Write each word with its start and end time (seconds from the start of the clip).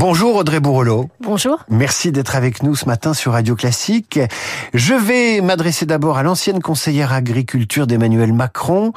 Bonjour 0.00 0.36
Audrey 0.36 0.60
Bourrelot. 0.60 1.10
Bonjour. 1.18 1.64
Merci 1.68 2.12
d'être 2.12 2.36
avec 2.36 2.62
nous 2.62 2.76
ce 2.76 2.86
matin 2.86 3.14
sur 3.14 3.32
Radio 3.32 3.56
Classique. 3.56 4.20
Je 4.72 4.94
vais 4.94 5.40
m'adresser 5.40 5.86
d'abord 5.86 6.18
à 6.18 6.22
l'ancienne 6.22 6.60
conseillère 6.60 7.12
agriculture 7.12 7.88
d'Emmanuel 7.88 8.32
Macron. 8.32 8.92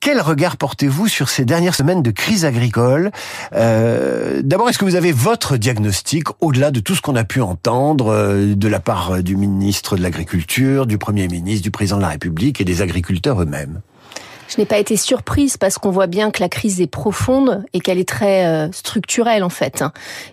Quel 0.00 0.22
regard 0.22 0.56
portez-vous 0.56 1.06
sur 1.06 1.28
ces 1.28 1.44
dernières 1.44 1.74
semaines 1.74 2.02
de 2.02 2.10
crise 2.10 2.46
agricole? 2.46 3.10
Euh, 3.52 4.40
D'abord, 4.42 4.70
est-ce 4.70 4.78
que 4.78 4.86
vous 4.86 4.94
avez 4.94 5.12
votre 5.12 5.58
diagnostic 5.58 6.28
au-delà 6.40 6.70
de 6.70 6.80
tout 6.80 6.94
ce 6.94 7.02
qu'on 7.02 7.16
a 7.16 7.24
pu 7.24 7.42
entendre 7.42 8.10
euh, 8.10 8.54
de 8.54 8.68
la 8.68 8.80
part 8.80 9.22
du 9.22 9.36
ministre 9.36 9.98
de 9.98 10.02
l'Agriculture, 10.02 10.86
du 10.86 10.96
Premier 10.96 11.28
ministre, 11.28 11.62
du 11.62 11.70
Président 11.70 11.98
de 11.98 12.02
la 12.02 12.08
République 12.08 12.58
et 12.62 12.64
des 12.64 12.80
agriculteurs 12.80 13.42
eux-mêmes? 13.42 13.82
Je 14.48 14.56
n'ai 14.58 14.64
pas 14.64 14.78
été 14.78 14.96
surprise 14.96 15.56
parce 15.56 15.78
qu'on 15.78 15.90
voit 15.90 16.06
bien 16.06 16.30
que 16.30 16.40
la 16.40 16.48
crise 16.48 16.80
est 16.80 16.86
profonde 16.86 17.64
et 17.72 17.80
qu'elle 17.80 17.98
est 17.98 18.08
très 18.08 18.46
euh, 18.46 18.72
structurelle 18.72 19.44
en 19.44 19.50
fait. 19.50 19.84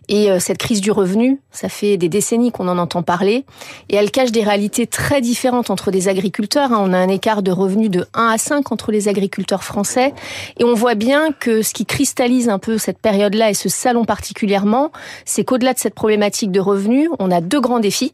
Et 0.08 0.32
euh, 0.32 0.40
cette 0.40 0.58
crise 0.58 0.82
du 0.82 0.92
revenu, 0.92 1.40
ça 1.52 1.70
fait 1.70 1.98
des 1.98 2.10
décennies 2.10 2.52
qu'on 2.52 2.68
en 2.68 2.78
entend 2.78 3.04
parler 3.04 3.46
et 3.90 3.96
elle 3.96 4.12
cache 4.12 4.32
des 4.32 4.44
réalités 4.44 4.88
très 4.88 5.22
différentes 5.22 5.70
entre 5.70 5.92
des 5.92 6.08
agriculteurs. 6.08 6.72
Hein. 6.72 6.82
On 6.82 6.94
a 6.94 6.98
un 6.98 7.10
écart 7.10 7.44
de 7.44 7.52
revenus 7.52 7.92
de 7.92 8.08
1 8.14 8.30
à 8.30 8.38
5 8.38 8.72
entre 8.72 8.92
les 8.92 9.08
agriculteurs 9.10 9.64
français 9.64 10.14
et 10.58 10.64
on 10.64 10.74
voit 10.74 10.96
bien 10.96 11.32
que 11.32 11.62
ce 11.62 11.74
qui 11.74 11.86
cristallise 11.86 12.48
un 12.50 12.60
peu 12.60 12.78
cette 12.78 13.00
période-là 13.00 13.50
et 13.50 13.54
ce 13.54 13.70
salon 13.70 14.06
particulièrement, 14.06 14.92
c'est 15.26 15.44
qu'au-delà 15.44 15.74
de 15.74 15.80
cette 15.80 15.96
problématique 15.96 16.52
de 16.52 16.62
revenus, 16.62 17.10
on 17.20 17.32
a 17.32 17.42
deux 17.42 17.60
grands 17.60 17.80
défis 17.80 18.14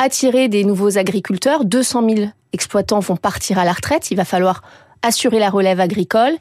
attirer 0.00 0.48
des 0.48 0.64
nouveaux 0.64 0.98
agriculteurs. 0.98 1.64
200 1.64 2.08
000 2.08 2.30
exploitants 2.52 3.00
vont 3.00 3.16
partir 3.16 3.58
à 3.58 3.64
la 3.64 3.72
retraite. 3.72 4.10
Il 4.10 4.16
va 4.16 4.24
falloir 4.24 4.62
assurer 5.02 5.38
la 5.38 5.50
relève 5.50 5.80
agricole 5.80 6.32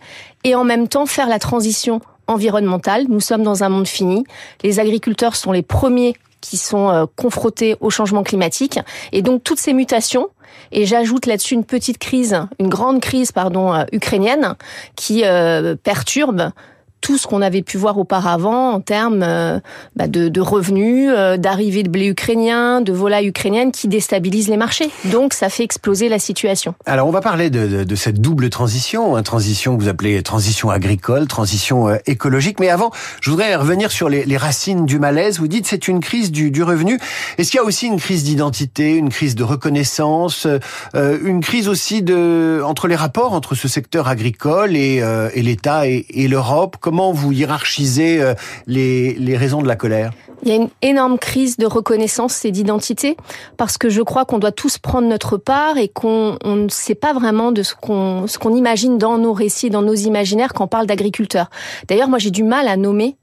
et 0.44 0.56
en 0.56 0.64
même 0.64 0.88
temps 0.88 1.06
faire 1.06 1.28
la 1.28 1.40
transition 1.40 2.02
environnementale. 2.28 3.06
Nous 3.10 3.20
sommes 3.20 3.44
dans 3.44 3.64
un 3.64 3.70
monde 3.70 3.88
fini. 3.88 4.24
Les 4.64 4.80
agriculteurs 4.80 5.36
sont 5.36 5.52
les 5.52 5.64
premiers 5.64 6.16
qui 6.42 6.58
sont 6.58 6.90
euh, 6.90 7.06
confrontés 7.16 7.76
au 7.82 7.90
changement 7.90 8.24
climatique. 8.24 8.80
Et 9.12 9.22
donc 9.22 9.44
toutes 9.44 9.60
ces 9.60 9.74
mutations, 9.74 10.30
et 10.72 10.86
j'ajoute 10.86 11.26
là-dessus 11.26 11.56
une 11.56 11.66
petite 11.66 11.98
crise, 11.98 12.40
une 12.60 12.70
grande 12.70 13.02
crise, 13.02 13.32
pardon, 13.32 13.74
euh, 13.74 13.84
ukrainienne, 13.92 14.56
qui 14.96 15.24
euh, 15.26 15.76
perturbe 15.76 16.52
tout 17.02 17.18
ce 17.18 17.28
qu'on 17.28 17.42
avait 17.42 17.62
pu 17.62 17.78
voir 17.78 17.98
auparavant 17.98 18.72
en 18.72 18.82
termes 18.82 19.24
euh, 19.24 19.60
bah, 19.96 20.08
de, 20.08 20.28
de, 20.28 20.42
revenus, 20.42 21.10
euh, 21.10 21.38
d'arrivée 21.38 21.84
de 21.84 21.90
blé 21.90 22.08
ukrainien, 22.08 22.82
de 22.82 22.92
volailles 22.92 23.28
ukrainiennes 23.28 23.72
qui 23.72 23.88
déstabilisent 23.88 24.50
les 24.50 24.58
marchés. 24.58 24.90
Donc 25.06 25.34
ça 25.34 25.50
fait 25.50 25.64
exploser 25.64 26.10
la 26.10 26.20
situation. 26.20 26.76
Alors 26.86 27.08
on 27.08 27.12
va 27.12 27.22
parler 27.22 27.50
de, 27.50 27.84
de, 27.84 27.96
cette 27.96 28.22
double 28.22 28.50
transition, 28.50 29.16
hein, 29.16 29.24
transition 29.24 29.78
que 29.78 29.84
vous 29.84 29.90
appelez 29.90 30.22
transition 30.24 30.70
agricole, 30.70 31.28
transition 31.28 31.88
euh, 31.88 31.98
écologique. 32.06 32.60
Mais 32.60 32.70
avant, 32.70 32.92
je 33.22 33.30
voudrais 33.30 33.56
revenir 33.56 33.92
sur 33.92 34.10
les, 34.10 34.26
les 34.26 34.38
racines 34.38 34.86
du 34.86 35.00
malaise. 35.00 35.40
Vous 35.40 35.48
dites 35.48 35.68
c'est 35.68 35.88
une 35.88 36.02
crise 36.02 36.32
du, 36.32 36.52
du 36.52 36.64
revenu. 36.64 37.00
Est-ce 37.38 37.52
qu'il 37.52 37.60
y 37.60 37.64
a 37.64 37.66
aussi 37.66 37.88
une 37.88 38.00
crise 38.00 38.24
d'identité, 38.24 38.96
une 38.96 39.10
crise 39.10 39.36
de 39.36 39.44
reconnaissance, 39.44 40.48
une 40.94 41.42
crise 41.42 41.68
aussi 41.68 42.02
de 42.02 42.62
entre 42.64 42.88
les 42.88 42.96
rapports 42.96 43.34
entre 43.34 43.56
ce 43.56 43.68
secteur 43.68 44.08
agricole 44.08 44.76
et, 44.76 45.02
et 45.34 45.42
l'État 45.42 45.88
et, 45.88 46.06
et 46.10 46.28
l'Europe? 46.28 46.78
Comment 46.90 47.12
vous 47.12 47.32
hiérarchisez 47.32 48.20
euh, 48.20 48.34
les, 48.66 49.14
les 49.14 49.38
raisons 49.38 49.62
de 49.62 49.68
la 49.68 49.76
colère? 49.76 50.12
Il 50.42 50.50
y 50.50 50.52
a 50.54 50.56
une 50.56 50.70
énorme 50.82 51.20
crise 51.20 51.58
de 51.58 51.68
reconnaissance 51.68 52.46
et 52.46 52.52
d'identité 52.52 53.16
parce 53.58 53.78
que 53.78 53.90
je 53.90 54.02
crois 54.02 54.26
qu'on 54.26 54.40
doit 54.40 54.52
tous 54.52 54.80
prendre 54.80 55.08
notre 55.08 55.38
part 55.38 55.78
et 55.78 55.88
qu'on 55.88 56.40
ne 56.44 56.68
sait 56.68 56.96
pas 56.96 57.14
vraiment 57.14 57.52
de 57.52 57.62
ce 57.62 57.76
qu'on 57.76 58.26
ce 58.26 58.40
qu'on 58.40 58.56
imagine 58.56 58.98
dans 58.98 59.20
nos 59.20 59.34
récits, 59.34 59.70
dans 59.70 59.84
nos 59.84 59.94
imaginaires 59.94 60.52
quand 60.54 60.64
on 60.64 60.68
parle 60.68 60.88
d'agriculteurs. 60.88 61.52
D'ailleurs, 61.88 62.10
moi 62.10 62.18
j'ai 62.18 62.32
du 62.32 62.44
mal 62.44 62.68
à 62.68 62.76
nommer 62.76 63.18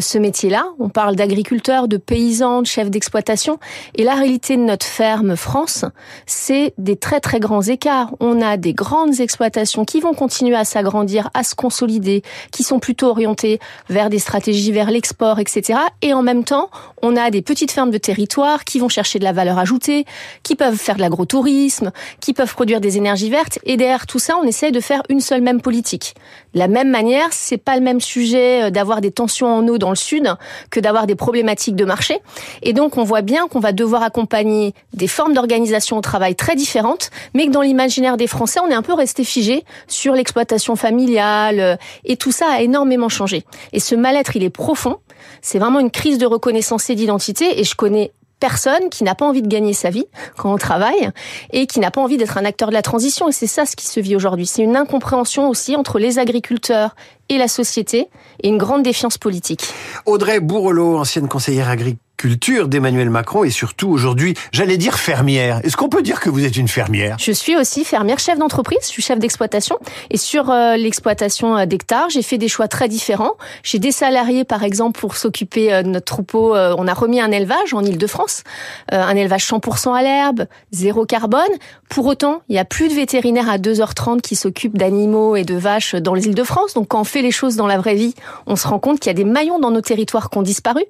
ce 0.00 0.18
métier-là. 0.18 0.66
On 0.78 0.88
parle 0.88 1.16
d'agriculteurs, 1.16 1.88
de 1.88 1.96
paysans, 1.96 2.62
de 2.62 2.66
chefs 2.66 2.90
d'exploitation. 2.90 3.58
Et 3.94 4.04
la 4.04 4.14
réalité 4.14 4.56
de 4.56 4.62
notre 4.62 4.86
ferme 4.86 5.36
France, 5.36 5.84
c'est 6.26 6.74
des 6.78 6.96
très 6.96 7.20
très 7.20 7.40
grands 7.40 7.62
écarts. 7.62 8.12
On 8.20 8.40
a 8.40 8.56
des 8.56 8.74
grandes 8.74 9.20
exploitations 9.20 9.84
qui 9.84 10.00
vont 10.00 10.14
continuer 10.14 10.56
à 10.56 10.64
s'agrandir, 10.64 11.30
à 11.34 11.42
se 11.44 11.54
consolider, 11.54 12.22
qui 12.50 12.62
sont 12.62 12.78
plutôt 12.78 13.08
orientées 13.08 13.58
vers 13.88 14.10
des 14.10 14.18
stratégies 14.18 14.72
vers 14.72 14.90
l'export, 14.90 15.38
etc. 15.38 15.78
Et 16.00 16.14
en 16.14 16.22
même 16.22 16.44
temps, 16.44 16.70
on 17.02 17.16
a 17.16 17.30
des 17.30 17.42
petites 17.42 17.70
fermes 17.70 17.90
de 17.90 17.98
territoire 17.98 18.64
qui 18.64 18.78
vont 18.78 18.88
chercher 18.88 19.18
de 19.18 19.24
la 19.24 19.32
valeur 19.32 19.58
ajoutée, 19.58 20.04
qui 20.42 20.54
peuvent 20.54 20.76
faire 20.76 20.96
de 20.96 21.00
l'agrotourisme, 21.00 21.92
qui 22.20 22.32
peuvent 22.32 22.54
produire 22.54 22.80
des 22.80 22.96
énergies 22.96 23.30
vertes. 23.30 23.58
Et 23.64 23.76
derrière 23.76 24.06
tout 24.06 24.18
ça, 24.18 24.36
on 24.40 24.44
essaie 24.44 24.70
de 24.70 24.80
faire 24.80 25.02
une 25.08 25.20
seule 25.20 25.42
même 25.42 25.60
politique. 25.60 26.14
De 26.54 26.58
la 26.58 26.68
même 26.68 26.90
manière, 26.90 27.28
c'est 27.30 27.58
pas 27.58 27.76
le 27.76 27.82
même 27.82 28.00
sujet 28.00 28.64
euh, 28.64 28.70
d'avoir 28.70 29.00
des 29.00 29.10
tensions 29.10 29.48
en 29.48 29.66
eau 29.68 29.71
dans 29.78 29.90
le 29.90 29.96
sud 29.96 30.34
que 30.70 30.80
d'avoir 30.80 31.06
des 31.06 31.14
problématiques 31.14 31.76
de 31.76 31.84
marché. 31.84 32.18
Et 32.62 32.72
donc, 32.72 32.96
on 32.96 33.04
voit 33.04 33.22
bien 33.22 33.48
qu'on 33.48 33.60
va 33.60 33.72
devoir 33.72 34.02
accompagner 34.02 34.74
des 34.92 35.08
formes 35.08 35.34
d'organisation 35.34 35.98
au 35.98 36.00
travail 36.00 36.34
très 36.34 36.56
différentes, 36.56 37.10
mais 37.34 37.46
que 37.46 37.52
dans 37.52 37.62
l'imaginaire 37.62 38.16
des 38.16 38.26
Français, 38.26 38.60
on 38.64 38.68
est 38.68 38.74
un 38.74 38.82
peu 38.82 38.94
resté 38.94 39.24
figé 39.24 39.64
sur 39.86 40.14
l'exploitation 40.14 40.76
familiale. 40.76 41.60
Euh, 41.60 41.76
et 42.04 42.16
tout 42.16 42.32
ça 42.32 42.46
a 42.50 42.60
énormément 42.60 43.08
changé. 43.08 43.44
Et 43.72 43.80
ce 43.80 43.94
mal-être, 43.94 44.36
il 44.36 44.44
est 44.44 44.50
profond. 44.50 44.98
C'est 45.40 45.58
vraiment 45.58 45.80
une 45.80 45.90
crise 45.90 46.18
de 46.18 46.26
reconnaissance 46.26 46.90
et 46.90 46.94
d'identité. 46.94 47.60
Et 47.60 47.64
je 47.64 47.74
connais 47.74 48.12
personne 48.42 48.90
qui 48.90 49.04
n'a 49.04 49.14
pas 49.14 49.24
envie 49.24 49.40
de 49.40 49.46
gagner 49.46 49.72
sa 49.72 49.90
vie 49.90 50.04
quand 50.36 50.52
on 50.52 50.58
travaille 50.58 51.10
et 51.52 51.68
qui 51.68 51.78
n'a 51.78 51.92
pas 51.92 52.00
envie 52.00 52.16
d'être 52.16 52.38
un 52.38 52.44
acteur 52.44 52.70
de 52.70 52.74
la 52.74 52.82
transition. 52.82 53.28
Et 53.28 53.32
c'est 53.32 53.46
ça 53.46 53.66
ce 53.66 53.76
qui 53.76 53.86
se 53.86 54.00
vit 54.00 54.16
aujourd'hui. 54.16 54.46
C'est 54.46 54.62
une 54.62 54.76
incompréhension 54.76 55.48
aussi 55.48 55.76
entre 55.76 56.00
les 56.00 56.18
agriculteurs 56.18 56.96
et 57.28 57.38
la 57.38 57.46
société 57.46 58.08
et 58.42 58.48
une 58.48 58.58
grande 58.58 58.82
défiance 58.82 59.16
politique. 59.16 59.72
Audrey 60.06 60.40
Bourrelot, 60.40 60.98
ancienne 60.98 61.28
conseillère 61.28 61.68
agricole 61.68 62.01
culture 62.22 62.68
d'Emmanuel 62.68 63.10
Macron 63.10 63.42
et 63.42 63.50
surtout 63.50 63.88
aujourd'hui, 63.88 64.34
j'allais 64.52 64.76
dire 64.76 64.96
fermière. 64.96 65.60
Est-ce 65.64 65.76
qu'on 65.76 65.88
peut 65.88 66.02
dire 66.02 66.20
que 66.20 66.30
vous 66.30 66.44
êtes 66.44 66.56
une 66.56 66.68
fermière? 66.68 67.16
Je 67.18 67.32
suis 67.32 67.56
aussi 67.56 67.84
fermière, 67.84 68.20
chef 68.20 68.38
d'entreprise, 68.38 68.78
je 68.82 68.90
suis 68.90 69.02
chef 69.02 69.18
d'exploitation 69.18 69.76
et 70.08 70.16
sur 70.16 70.48
euh, 70.48 70.76
l'exploitation 70.76 71.56
euh, 71.56 71.66
d'hectares, 71.66 72.10
j'ai 72.10 72.22
fait 72.22 72.38
des 72.38 72.46
choix 72.46 72.68
très 72.68 72.86
différents. 72.86 73.32
J'ai 73.64 73.80
des 73.80 73.90
salariés 73.90 74.44
par 74.44 74.62
exemple 74.62 75.00
pour 75.00 75.16
s'occuper 75.16 75.72
euh, 75.72 75.82
de 75.82 75.88
notre 75.88 76.04
troupeau, 76.04 76.54
on 76.54 76.86
a 76.86 76.94
remis 76.94 77.20
un 77.20 77.32
élevage 77.32 77.74
en 77.74 77.82
Île-de-France, 77.82 78.44
un 78.92 79.16
élevage 79.16 79.44
100% 79.44 79.92
à 79.92 80.02
l'herbe, 80.02 80.46
zéro 80.70 81.04
carbone. 81.04 81.40
Pour 81.88 82.06
autant, 82.06 82.42
il 82.48 82.54
y 82.54 82.58
a 82.60 82.64
plus 82.64 82.88
de 82.88 82.94
vétérinaires 82.94 83.50
à 83.50 83.58
2h30 83.58 84.20
qui 84.20 84.36
s'occupent 84.36 84.78
d'animaux 84.78 85.34
et 85.34 85.42
de 85.42 85.56
vaches 85.56 85.96
dans 85.96 86.14
les 86.14 86.26
Îles-de-France. 86.26 86.74
Donc 86.74 86.88
quand 86.88 87.00
on 87.00 87.04
fait 87.04 87.22
les 87.22 87.32
choses 87.32 87.56
dans 87.56 87.66
la 87.66 87.78
vraie 87.78 87.96
vie, 87.96 88.14
on 88.46 88.54
se 88.54 88.68
rend 88.68 88.78
compte 88.78 89.00
qu'il 89.00 89.10
y 89.10 89.10
a 89.10 89.14
des 89.14 89.24
maillons 89.24 89.58
dans 89.58 89.72
nos 89.72 89.80
territoires 89.80 90.30
qui 90.30 90.38
ont 90.38 90.42
disparu. 90.42 90.84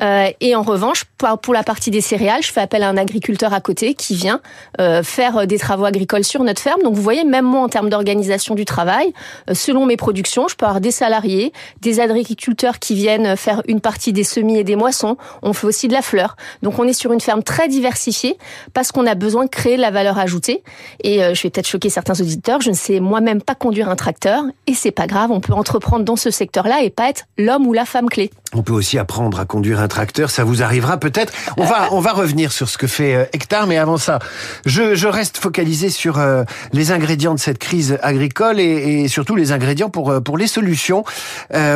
et 0.00 0.57
en 0.58 0.62
revanche, 0.62 1.04
pour 1.42 1.54
la 1.54 1.62
partie 1.62 1.92
des 1.92 2.00
céréales, 2.00 2.42
je 2.42 2.52
fais 2.52 2.60
appel 2.60 2.82
à 2.82 2.88
un 2.88 2.96
agriculteur 2.96 3.52
à 3.52 3.60
côté 3.60 3.94
qui 3.94 4.16
vient 4.16 4.40
euh, 4.80 5.04
faire 5.04 5.38
euh, 5.38 5.46
des 5.46 5.56
travaux 5.56 5.84
agricoles 5.84 6.24
sur 6.24 6.42
notre 6.42 6.60
ferme. 6.60 6.82
Donc 6.82 6.94
vous 6.94 7.02
voyez, 7.02 7.22
même 7.22 7.44
moi 7.44 7.62
en 7.62 7.68
termes 7.68 7.88
d'organisation 7.88 8.56
du 8.56 8.64
travail, 8.64 9.12
euh, 9.48 9.54
selon 9.54 9.86
mes 9.86 9.96
productions, 9.96 10.48
je 10.48 10.56
peux 10.56 10.66
avoir 10.66 10.80
des 10.80 10.90
salariés, 10.90 11.52
des 11.80 12.00
agriculteurs 12.00 12.80
qui 12.80 12.96
viennent 12.96 13.36
faire 13.36 13.62
une 13.68 13.80
partie 13.80 14.12
des 14.12 14.24
semis 14.24 14.58
et 14.58 14.64
des 14.64 14.74
moissons. 14.74 15.16
On 15.42 15.52
fait 15.52 15.66
aussi 15.68 15.86
de 15.86 15.92
la 15.92 16.02
fleur. 16.02 16.36
Donc 16.62 16.78
on 16.80 16.84
est 16.84 16.92
sur 16.92 17.12
une 17.12 17.20
ferme 17.20 17.44
très 17.44 17.68
diversifiée 17.68 18.36
parce 18.74 18.90
qu'on 18.90 19.06
a 19.06 19.14
besoin 19.14 19.44
de 19.44 19.50
créer 19.50 19.76
de 19.76 19.82
la 19.82 19.92
valeur 19.92 20.18
ajoutée. 20.18 20.64
Et 21.04 21.20
je 21.20 21.42
vais 21.42 21.50
peut-être 21.50 21.68
choquer 21.68 21.88
certains 21.88 22.20
auditeurs, 22.20 22.60
je 22.60 22.70
ne 22.70 22.74
sais 22.74 22.98
moi-même 22.98 23.40
pas 23.40 23.54
conduire 23.54 23.88
un 23.88 23.96
tracteur 23.96 24.42
et 24.66 24.74
c'est 24.74 24.90
pas 24.90 25.06
grave, 25.06 25.30
on 25.30 25.40
peut 25.40 25.52
entreprendre 25.52 26.04
dans 26.04 26.16
ce 26.16 26.30
secteur-là 26.30 26.82
et 26.82 26.90
pas 26.90 27.08
être 27.08 27.24
l'homme 27.36 27.66
ou 27.66 27.72
la 27.72 27.84
femme 27.84 28.08
clé. 28.08 28.30
On 28.54 28.62
peut 28.62 28.72
aussi 28.72 28.98
apprendre 28.98 29.40
à 29.40 29.44
conduire 29.44 29.78
un 29.80 29.88
tracteur, 29.88 30.30
ça 30.30 30.42
vous 30.42 30.62
arrivera 30.62 30.96
peut-être. 30.96 31.32
On 31.58 31.64
va, 31.64 31.88
on 31.92 32.00
va 32.00 32.12
revenir 32.12 32.50
sur 32.50 32.68
ce 32.70 32.78
que 32.78 32.86
fait 32.86 33.14
euh, 33.14 33.24
Hectare, 33.34 33.66
mais 33.66 33.76
avant 33.76 33.98
ça, 33.98 34.20
je, 34.64 34.94
je 34.94 35.06
reste 35.06 35.36
focalisé 35.36 35.90
sur 35.90 36.18
euh, 36.18 36.44
les 36.72 36.90
ingrédients 36.90 37.34
de 37.34 37.38
cette 37.40 37.58
crise 37.58 37.98
agricole 38.02 38.58
et, 38.58 39.02
et 39.02 39.08
surtout 39.08 39.36
les 39.36 39.52
ingrédients 39.52 39.90
pour, 39.90 40.10
euh, 40.10 40.20
pour 40.20 40.38
les 40.38 40.46
solutions. 40.46 41.04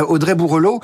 Audrey 0.07 0.35
Bourrelot, 0.35 0.81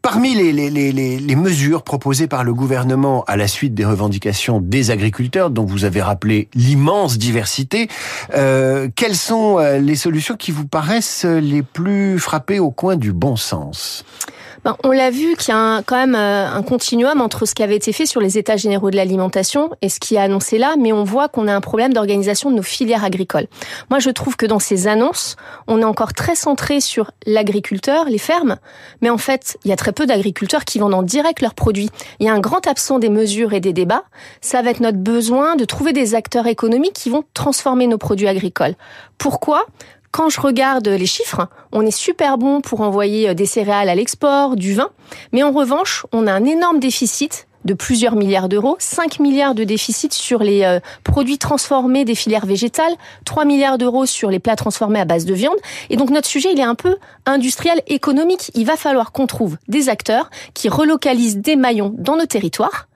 parmi 0.00 0.34
les, 0.34 0.52
les, 0.52 0.92
les, 0.92 1.36
mesures 1.36 1.82
proposées 1.82 2.26
par 2.26 2.44
le 2.44 2.54
gouvernement 2.54 3.24
à 3.26 3.36
la 3.36 3.48
suite 3.48 3.74
des 3.74 3.84
revendications 3.84 4.60
des 4.60 4.90
agriculteurs, 4.90 5.50
dont 5.50 5.64
vous 5.64 5.84
avez 5.84 6.02
rappelé 6.02 6.48
l'immense 6.54 7.18
diversité, 7.18 7.88
quelles 8.30 9.16
sont 9.16 9.58
les 9.58 9.96
solutions 9.96 10.36
qui 10.36 10.52
vous 10.52 10.66
paraissent 10.66 11.24
les 11.24 11.62
plus 11.62 12.18
frappées 12.18 12.60
au 12.60 12.70
coin 12.70 12.96
du 12.96 13.12
bon 13.12 13.36
sens? 13.36 14.04
Ben, 14.64 14.76
on 14.84 14.92
l'a 14.92 15.10
vu 15.10 15.34
qu'il 15.36 15.52
y 15.52 15.56
a 15.56 15.82
quand 15.82 15.96
même 15.96 16.14
euh, 16.14 16.48
un 16.48 16.62
continuum 16.62 17.20
entre 17.20 17.46
ce 17.46 17.54
qui 17.54 17.62
avait 17.62 17.76
été 17.76 17.92
fait 17.92 18.06
sur 18.06 18.20
les 18.20 18.38
états 18.38 18.56
généraux 18.56 18.90
de 18.90 18.96
l'alimentation 18.96 19.70
et 19.82 19.88
ce 19.88 19.98
qui 19.98 20.14
est 20.14 20.18
annoncé 20.18 20.58
là, 20.58 20.76
mais 20.78 20.92
on 20.92 21.02
voit 21.02 21.28
qu'on 21.28 21.48
a 21.48 21.54
un 21.54 21.60
problème 21.60 21.92
d'organisation 21.92 22.50
de 22.50 22.56
nos 22.56 22.62
filières 22.62 23.04
agricoles. 23.04 23.48
Moi, 23.90 23.98
je 23.98 24.10
trouve 24.10 24.36
que 24.36 24.46
dans 24.46 24.60
ces 24.60 24.86
annonces, 24.86 25.36
on 25.66 25.80
est 25.80 25.84
encore 25.84 26.12
très 26.12 26.36
centré 26.36 26.80
sur 26.80 27.10
l'agriculteur, 27.26 28.04
les 28.04 28.18
fermes, 28.18 28.56
mais 29.00 29.10
en 29.10 29.18
fait, 29.18 29.58
il 29.64 29.68
y 29.68 29.72
a 29.72 29.76
très 29.76 29.92
peu 29.92 30.06
d'agriculteurs 30.06 30.64
qui 30.64 30.78
vendent 30.78 30.94
en 30.94 31.02
direct 31.02 31.40
leurs 31.40 31.54
produits. 31.54 31.90
Il 32.20 32.26
y 32.26 32.28
a 32.28 32.32
un 32.32 32.40
grand 32.40 32.66
absent 32.66 33.00
des 33.00 33.08
mesures 33.08 33.52
et 33.54 33.60
des 33.60 33.72
débats. 33.72 34.04
Ça 34.40 34.62
va 34.62 34.70
être 34.70 34.80
notre 34.80 34.98
besoin 34.98 35.56
de 35.56 35.64
trouver 35.64 35.92
des 35.92 36.14
acteurs 36.14 36.46
économiques 36.46 36.94
qui 36.94 37.10
vont 37.10 37.24
transformer 37.34 37.88
nos 37.88 37.98
produits 37.98 38.28
agricoles. 38.28 38.74
Pourquoi? 39.18 39.66
Quand 40.12 40.28
je 40.28 40.42
regarde 40.42 40.86
les 40.86 41.06
chiffres, 41.06 41.48
on 41.72 41.86
est 41.86 41.90
super 41.90 42.36
bon 42.36 42.60
pour 42.60 42.82
envoyer 42.82 43.34
des 43.34 43.46
céréales 43.46 43.88
à 43.88 43.94
l'export, 43.94 44.56
du 44.56 44.74
vin, 44.74 44.90
mais 45.32 45.42
en 45.42 45.52
revanche, 45.52 46.04
on 46.12 46.26
a 46.26 46.32
un 46.32 46.44
énorme 46.44 46.80
déficit 46.80 47.46
de 47.64 47.72
plusieurs 47.72 48.14
milliards 48.14 48.50
d'euros, 48.50 48.76
5 48.78 49.20
milliards 49.20 49.54
de 49.54 49.64
déficit 49.64 50.12
sur 50.12 50.40
les 50.42 50.64
euh, 50.64 50.80
produits 51.02 51.38
transformés 51.38 52.04
des 52.04 52.14
filières 52.14 52.44
végétales, 52.44 52.92
3 53.24 53.46
milliards 53.46 53.78
d'euros 53.78 54.04
sur 54.04 54.30
les 54.30 54.38
plats 54.38 54.56
transformés 54.56 55.00
à 55.00 55.06
base 55.06 55.24
de 55.24 55.32
viande. 55.32 55.56
Et 55.88 55.96
donc 55.96 56.10
notre 56.10 56.28
sujet, 56.28 56.52
il 56.52 56.60
est 56.60 56.64
un 56.64 56.74
peu 56.74 56.96
industriel, 57.24 57.80
économique. 57.86 58.50
Il 58.54 58.66
va 58.66 58.76
falloir 58.76 59.12
qu'on 59.12 59.26
trouve 59.26 59.56
des 59.68 59.88
acteurs 59.88 60.28
qui 60.52 60.68
relocalisent 60.68 61.38
des 61.38 61.56
maillons 61.56 61.94
dans 61.96 62.16
nos 62.16 62.26
territoires 62.26 62.86
euh, 62.86 62.91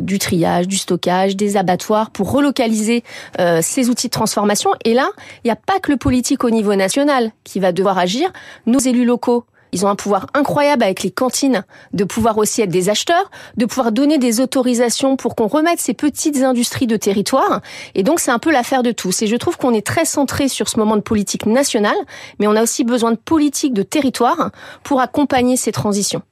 du 0.00 0.18
triage, 0.18 0.68
du 0.68 0.76
stockage, 0.76 1.36
des 1.36 1.56
abattoirs 1.56 2.10
pour 2.10 2.30
relocaliser 2.32 3.04
euh, 3.38 3.60
ces 3.62 3.88
outils 3.88 4.08
de 4.08 4.12
transformation. 4.12 4.70
Et 4.84 4.94
là, 4.94 5.08
il 5.44 5.48
n'y 5.48 5.52
a 5.52 5.56
pas 5.56 5.78
que 5.80 5.90
le 5.90 5.96
politique 5.96 6.44
au 6.44 6.50
niveau 6.50 6.74
national 6.74 7.32
qui 7.44 7.60
va 7.60 7.72
devoir 7.72 7.98
agir. 7.98 8.32
Nos 8.66 8.78
élus 8.78 9.04
locaux, 9.04 9.44
ils 9.72 9.86
ont 9.86 9.88
un 9.88 9.94
pouvoir 9.94 10.26
incroyable 10.34 10.82
avec 10.82 11.02
les 11.02 11.10
cantines 11.10 11.64
de 11.92 12.04
pouvoir 12.04 12.38
aussi 12.38 12.60
être 12.62 12.70
des 12.70 12.88
acheteurs, 12.88 13.30
de 13.56 13.66
pouvoir 13.66 13.92
donner 13.92 14.18
des 14.18 14.40
autorisations 14.40 15.16
pour 15.16 15.36
qu'on 15.36 15.46
remette 15.46 15.80
ces 15.80 15.94
petites 15.94 16.42
industries 16.42 16.86
de 16.86 16.96
territoire. 16.96 17.60
Et 17.94 18.02
donc 18.02 18.20
c'est 18.20 18.30
un 18.30 18.38
peu 18.38 18.50
l'affaire 18.50 18.82
de 18.82 18.92
tous. 18.92 19.22
Et 19.22 19.26
je 19.26 19.36
trouve 19.36 19.56
qu'on 19.56 19.74
est 19.74 19.86
très 19.86 20.04
centré 20.04 20.48
sur 20.48 20.68
ce 20.68 20.78
moment 20.78 20.96
de 20.96 21.02
politique 21.02 21.46
nationale, 21.46 21.96
mais 22.38 22.46
on 22.46 22.56
a 22.56 22.62
aussi 22.62 22.84
besoin 22.84 23.12
de 23.12 23.16
politique 23.16 23.74
de 23.74 23.82
territoire 23.82 24.50
pour 24.82 25.00
accompagner 25.00 25.56
ces 25.56 25.72
transitions. 25.72 26.22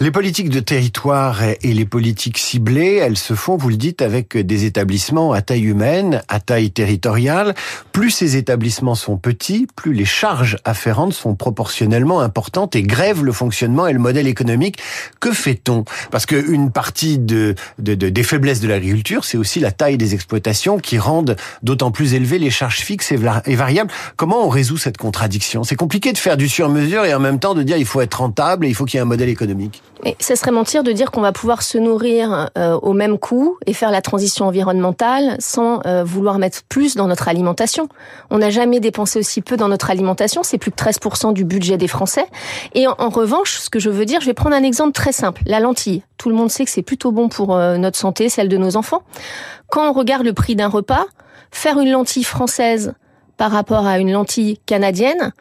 Les 0.00 0.10
politiques 0.10 0.48
de 0.48 0.60
territoire 0.60 1.42
et 1.42 1.74
les 1.74 1.84
politiques 1.84 2.38
ciblées, 2.38 2.96
elles 2.96 3.18
se 3.18 3.34
font, 3.34 3.56
vous 3.56 3.68
le 3.68 3.76
dites, 3.76 4.02
avec 4.02 4.36
des 4.36 4.64
établissements 4.64 5.32
à 5.32 5.42
taille 5.42 5.62
humaine, 5.64 6.22
à 6.28 6.40
taille 6.40 6.70
territoriale. 6.70 7.54
Plus 7.92 8.10
ces 8.10 8.36
établissements 8.36 8.94
sont 8.94 9.16
petits, 9.16 9.68
plus 9.76 9.92
les 9.92 10.04
charges 10.04 10.56
afférentes 10.64 11.12
sont 11.12 11.34
proportionnellement 11.34 12.20
importantes 12.20 12.74
et 12.74 12.82
grèvent 12.82 13.22
le 13.22 13.32
fonctionnement 13.32 13.86
et 13.86 13.92
le 13.92 13.98
modèle 13.98 14.26
économique. 14.26 14.78
Que 15.20 15.32
fait-on? 15.32 15.84
Parce 16.10 16.26
qu'une 16.26 16.72
partie 16.72 17.18
de, 17.18 17.54
de, 17.78 17.94
des 17.94 18.22
faiblesses 18.22 18.60
de 18.60 18.68
l'agriculture, 18.68 19.24
c'est 19.24 19.38
aussi 19.38 19.60
la 19.60 19.70
taille 19.70 19.98
des 19.98 20.14
exploitations 20.14 20.78
qui 20.78 20.98
rendent 20.98 21.36
d'autant 21.62 21.90
plus 21.90 22.14
élevées 22.14 22.38
les 22.38 22.50
charges 22.50 22.80
fixes 22.80 23.12
et 23.12 23.54
variables. 23.56 23.90
Comment 24.16 24.44
on 24.44 24.48
résout 24.48 24.78
cette 24.78 24.96
contradiction? 24.96 25.64
C'est 25.64 25.76
compliqué 25.76 26.12
de 26.12 26.18
faire 26.18 26.36
du 26.36 26.48
sur-mesure 26.48 27.04
et 27.04 27.14
en 27.14 27.20
même 27.20 27.38
temps 27.38 27.54
de 27.54 27.62
dire 27.62 27.76
il 27.76 27.86
faut 27.86 28.00
être 28.00 28.14
rentable 28.14 28.66
et 28.66 28.68
il 28.68 28.74
faut 28.74 28.84
qu'il 28.84 28.96
y 28.96 28.98
ait 28.98 29.02
un 29.02 29.06
modèle 29.06 29.28
économique. 29.28 29.82
Mais 30.04 30.16
ça 30.18 30.34
serait 30.34 30.50
mentir 30.50 30.82
de 30.82 30.90
dire 30.90 31.10
qu'on 31.10 31.20
va 31.20 31.32
pouvoir 31.32 31.62
se 31.62 31.78
nourrir 31.78 32.50
euh, 32.58 32.78
au 32.82 32.92
même 32.92 33.18
coût 33.18 33.56
et 33.66 33.72
faire 33.72 33.90
la 33.90 34.02
transition 34.02 34.46
environnementale 34.46 35.36
sans 35.38 35.80
euh, 35.86 36.02
vouloir 36.02 36.38
mettre 36.38 36.62
plus 36.68 36.96
dans 36.96 37.06
notre 37.06 37.28
alimentation. 37.28 37.88
On 38.30 38.38
n'a 38.38 38.50
jamais 38.50 38.80
dépensé 38.80 39.18
aussi 39.18 39.42
peu 39.42 39.56
dans 39.56 39.68
notre 39.68 39.90
alimentation, 39.90 40.42
c'est 40.42 40.58
plus 40.58 40.72
que 40.72 40.82
13% 40.82 41.32
du 41.32 41.44
budget 41.44 41.76
des 41.76 41.88
Français. 41.88 42.26
Et 42.74 42.86
en, 42.86 43.08
revanche, 43.10 43.58
ce 43.58 43.70
que 43.70 43.78
je 43.78 43.90
veux 43.90 44.04
dire, 44.04 44.20
je 44.20 44.26
vais 44.26 44.34
prendre 44.34 44.56
un 44.56 44.64
exemple 44.64 44.92
très 44.92 45.12
simple, 45.12 45.42
la 45.46 45.60
lentille. 45.60 46.02
Tout 46.18 46.30
le 46.30 46.34
monde 46.34 46.50
sait 46.50 46.64
que 46.64 46.70
c'est 46.70 46.82
plutôt 46.82 47.12
bon 47.12 47.28
pour 47.28 47.54
euh, 47.54 47.76
notre 47.76 47.98
santé, 47.98 48.28
celle 48.28 48.48
de 48.48 48.56
nos 48.56 48.76
enfants. 48.76 49.02
Quand 49.70 49.88
on 49.88 49.92
regarde 49.92 50.24
le 50.24 50.32
prix 50.32 50.56
d'un 50.56 50.68
repas, 50.68 51.06
faire 51.50 51.78
une 51.78 51.90
lentille 51.90 52.24
française 52.24 52.94
par 53.36 53.50
rapport 53.50 53.86
à 53.86 53.98
une 53.98 54.10
lentille 54.12 54.58
canadienne, 54.66 55.32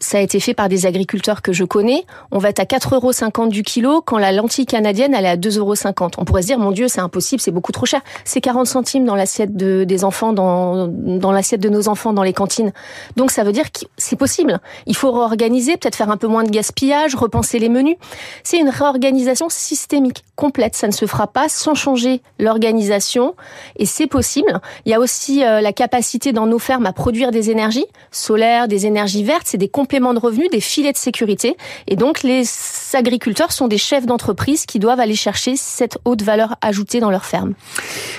ça 0.00 0.18
a 0.18 0.20
été 0.20 0.38
fait 0.40 0.54
par 0.54 0.68
des 0.68 0.86
agriculteurs 0.86 1.42
que 1.42 1.52
je 1.52 1.64
connais. 1.64 2.04
On 2.30 2.38
va 2.38 2.50
être 2.50 2.60
à 2.60 2.64
4,50 2.64 2.94
euros 2.94 3.48
du 3.48 3.62
kilo 3.62 4.00
quand 4.00 4.18
la 4.18 4.32
lentille 4.32 4.66
canadienne 4.66 5.14
elle 5.14 5.24
est 5.24 5.28
à 5.28 5.36
2,50 5.36 5.58
euros. 5.58 5.74
On 6.18 6.24
pourrait 6.24 6.42
se 6.42 6.46
dire 6.48 6.58
mon 6.58 6.70
Dieu 6.70 6.88
c'est 6.88 7.00
impossible, 7.00 7.40
c'est 7.40 7.50
beaucoup 7.50 7.72
trop 7.72 7.86
cher. 7.86 8.00
C'est 8.24 8.40
40 8.40 8.66
centimes 8.66 9.04
dans 9.04 9.16
l'assiette 9.16 9.56
de, 9.56 9.84
des 9.84 10.04
enfants, 10.04 10.32
dans, 10.32 10.86
dans 10.88 11.32
l'assiette 11.32 11.60
de 11.60 11.68
nos 11.68 11.88
enfants 11.88 12.12
dans 12.12 12.22
les 12.22 12.32
cantines. 12.32 12.72
Donc 13.16 13.30
ça 13.30 13.42
veut 13.44 13.52
dire 13.52 13.72
que 13.72 13.80
c'est 13.96 14.16
possible. 14.16 14.60
Il 14.86 14.96
faut 14.96 15.10
réorganiser, 15.10 15.76
peut-être 15.76 15.96
faire 15.96 16.10
un 16.10 16.16
peu 16.16 16.28
moins 16.28 16.44
de 16.44 16.50
gaspillage, 16.50 17.14
repenser 17.14 17.58
les 17.58 17.68
menus. 17.68 17.96
C'est 18.44 18.58
une 18.58 18.68
réorganisation 18.68 19.48
systémique 19.48 20.24
complète. 20.36 20.76
Ça 20.76 20.86
ne 20.86 20.92
se 20.92 21.06
fera 21.06 21.26
pas 21.26 21.48
sans 21.48 21.74
changer 21.74 22.22
l'organisation 22.38 23.34
et 23.76 23.86
c'est 23.86 24.06
possible. 24.06 24.60
Il 24.84 24.92
y 24.92 24.94
a 24.94 25.00
aussi 25.00 25.44
euh, 25.44 25.60
la 25.60 25.72
capacité 25.72 26.32
dans 26.32 26.46
nos 26.46 26.58
fermes 26.58 26.86
à 26.86 26.92
produire 26.92 27.30
des 27.30 27.50
énergies 27.50 27.86
solaires, 28.10 28.68
des 28.68 28.86
énergies 28.86 29.24
vertes. 29.24 29.46
C'est 29.46 29.58
des 29.58 29.68
compléments 29.88 30.12
de 30.12 30.18
revenus, 30.18 30.50
des 30.50 30.60
filets 30.60 30.92
de 30.92 30.98
sécurité. 30.98 31.56
Et 31.86 31.96
donc, 31.96 32.22
les 32.22 32.44
agriculteurs 32.92 33.52
sont 33.52 33.68
des 33.68 33.78
chefs 33.78 34.04
d'entreprise 34.04 34.66
qui 34.66 34.78
doivent 34.78 35.00
aller 35.00 35.14
chercher 35.14 35.56
cette 35.56 35.96
haute 36.04 36.20
valeur 36.20 36.56
ajoutée 36.60 37.00
dans 37.00 37.10
leur 37.10 37.24
ferme. 37.24 37.54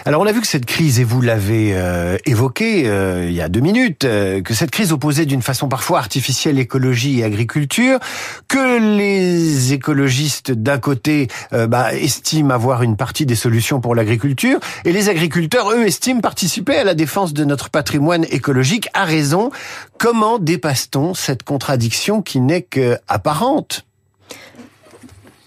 Alors, 0.03 0.23
on 0.23 0.25
a 0.25 0.31
vu 0.31 0.41
que 0.41 0.47
cette 0.47 0.65
crise, 0.65 0.99
et 0.99 1.03
vous 1.03 1.21
l'avez 1.21 1.73
euh, 1.75 2.17
évoqué 2.25 2.87
euh, 2.87 3.27
il 3.29 3.35
y 3.35 3.41
a 3.41 3.49
deux 3.49 3.59
minutes, 3.59 4.03
euh, 4.03 4.41
que 4.41 4.55
cette 4.55 4.71
crise 4.71 4.91
opposait 4.91 5.27
d'une 5.27 5.43
façon 5.43 5.69
parfois 5.69 5.99
artificielle 5.99 6.57
écologie 6.57 7.19
et 7.19 7.23
agriculture, 7.23 7.99
que 8.47 8.97
les 8.97 9.71
écologistes 9.71 10.51
d'un 10.51 10.79
côté 10.79 11.27
bah, 11.51 11.93
estiment 11.93 12.51
avoir 12.51 12.81
une 12.81 12.95
partie 12.95 13.27
des 13.27 13.35
solutions 13.35 13.79
pour 13.79 13.93
l'agriculture, 13.93 14.59
et 14.85 14.91
les 14.91 15.07
agriculteurs, 15.09 15.69
eux, 15.71 15.85
estiment 15.85 16.21
participer 16.21 16.77
à 16.77 16.83
la 16.83 16.95
défense 16.95 17.31
de 17.33 17.45
notre 17.45 17.69
patrimoine 17.69 18.25
écologique 18.31 18.87
à 18.95 19.05
raison. 19.05 19.51
Comment 19.99 20.39
dépasse-t-on 20.39 21.13
cette 21.13 21.43
contradiction 21.59 22.21
qui 22.21 22.39
n'est 22.39 22.61
qu'apparente. 22.61 23.85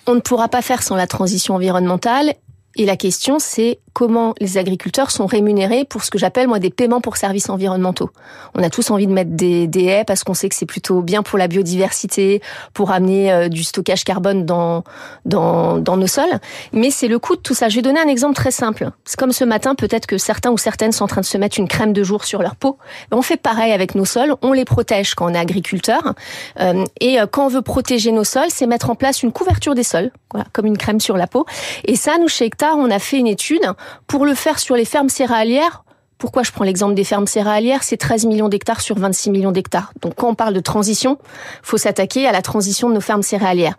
On 0.06 0.14
ne 0.14 0.20
pourra 0.20 0.48
pas 0.48 0.60
faire 0.60 0.82
sans 0.82 0.94
la 0.94 1.06
transition 1.06 1.54
environnementale. 1.54 2.34
Et 2.76 2.86
la 2.86 2.96
question, 2.96 3.38
c'est 3.38 3.78
comment 3.92 4.34
les 4.40 4.56
agriculteurs 4.56 5.10
sont 5.10 5.26
rémunérés 5.26 5.84
pour 5.84 6.02
ce 6.02 6.10
que 6.10 6.18
j'appelle 6.18 6.48
moi 6.48 6.58
des 6.58 6.70
paiements 6.70 7.02
pour 7.02 7.18
services 7.18 7.50
environnementaux. 7.50 8.10
On 8.54 8.62
a 8.62 8.70
tous 8.70 8.90
envie 8.90 9.06
de 9.06 9.12
mettre 9.12 9.32
des, 9.32 9.66
des 9.66 9.84
haies 9.84 10.04
parce 10.04 10.24
qu'on 10.24 10.32
sait 10.32 10.48
que 10.48 10.54
c'est 10.54 10.66
plutôt 10.66 11.02
bien 11.02 11.22
pour 11.22 11.38
la 11.38 11.48
biodiversité, 11.48 12.40
pour 12.72 12.90
amener 12.90 13.30
euh, 13.30 13.48
du 13.48 13.62
stockage 13.62 14.04
carbone 14.04 14.46
dans, 14.46 14.84
dans, 15.26 15.78
dans 15.78 15.98
nos 15.98 16.06
sols. 16.06 16.38
Mais 16.72 16.90
c'est 16.90 17.08
le 17.08 17.18
coût 17.18 17.36
de 17.36 17.42
tout 17.42 17.54
ça. 17.54 17.68
Je 17.68 17.76
vais 17.76 17.82
donner 17.82 18.00
un 18.00 18.08
exemple 18.08 18.34
très 18.34 18.50
simple. 18.50 18.90
C'est 19.04 19.18
comme 19.18 19.32
ce 19.32 19.44
matin, 19.44 19.74
peut-être 19.74 20.06
que 20.06 20.16
certains 20.16 20.50
ou 20.50 20.56
certaines 20.56 20.92
sont 20.92 21.04
en 21.04 21.08
train 21.08 21.20
de 21.20 21.26
se 21.26 21.36
mettre 21.36 21.58
une 21.58 21.68
crème 21.68 21.92
de 21.92 22.02
jour 22.02 22.24
sur 22.24 22.40
leur 22.40 22.56
peau. 22.56 22.78
On 23.10 23.20
fait 23.20 23.36
pareil 23.36 23.72
avec 23.72 23.94
nos 23.94 24.06
sols. 24.06 24.34
On 24.40 24.52
les 24.52 24.64
protège 24.64 25.14
quand 25.14 25.30
on 25.30 25.34
est 25.34 25.38
agriculteur. 25.38 26.14
Euh, 26.60 26.84
et 27.00 27.20
euh, 27.20 27.26
quand 27.30 27.44
on 27.44 27.48
veut 27.48 27.62
protéger 27.62 28.12
nos 28.12 28.24
sols, 28.24 28.48
c'est 28.48 28.66
mettre 28.66 28.88
en 28.88 28.94
place 28.94 29.22
une 29.22 29.32
couverture 29.32 29.74
des 29.74 29.82
sols, 29.82 30.10
voilà, 30.30 30.46
comme 30.52 30.64
une 30.64 30.78
crème 30.78 31.00
sur 31.00 31.18
la 31.18 31.26
peau. 31.26 31.44
Et 31.84 31.96
ça, 31.96 32.16
nous, 32.18 32.28
chez 32.28 32.46
On 32.70 32.90
a 32.90 32.98
fait 32.98 33.18
une 33.18 33.26
étude 33.26 33.72
pour 34.06 34.24
le 34.24 34.34
faire 34.34 34.58
sur 34.58 34.76
les 34.76 34.84
fermes 34.84 35.08
céréalières, 35.08 35.84
pourquoi 36.22 36.44
je 36.44 36.52
prends 36.52 36.62
l'exemple 36.62 36.94
des 36.94 37.02
fermes 37.02 37.26
céréalières? 37.26 37.82
C'est 37.82 37.96
13 37.96 38.26
millions 38.26 38.48
d'hectares 38.48 38.80
sur 38.80 38.96
26 38.96 39.30
millions 39.30 39.50
d'hectares. 39.50 39.92
Donc 40.02 40.14
quand 40.14 40.28
on 40.28 40.36
parle 40.36 40.54
de 40.54 40.60
transition, 40.60 41.18
faut 41.64 41.78
s'attaquer 41.78 42.28
à 42.28 42.32
la 42.32 42.42
transition 42.42 42.88
de 42.88 42.94
nos 42.94 43.00
fermes 43.00 43.24
céréalières. 43.24 43.74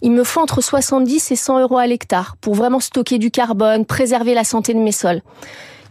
Il 0.00 0.12
me 0.12 0.24
faut 0.24 0.40
entre 0.40 0.62
70 0.62 1.32
et 1.32 1.36
100 1.36 1.60
euros 1.60 1.76
à 1.76 1.86
l'hectare 1.86 2.36
pour 2.40 2.54
vraiment 2.54 2.80
stocker 2.80 3.18
du 3.18 3.30
carbone, 3.30 3.84
préserver 3.84 4.32
la 4.32 4.42
santé 4.42 4.72
de 4.72 4.78
mes 4.78 4.90
sols. 4.90 5.20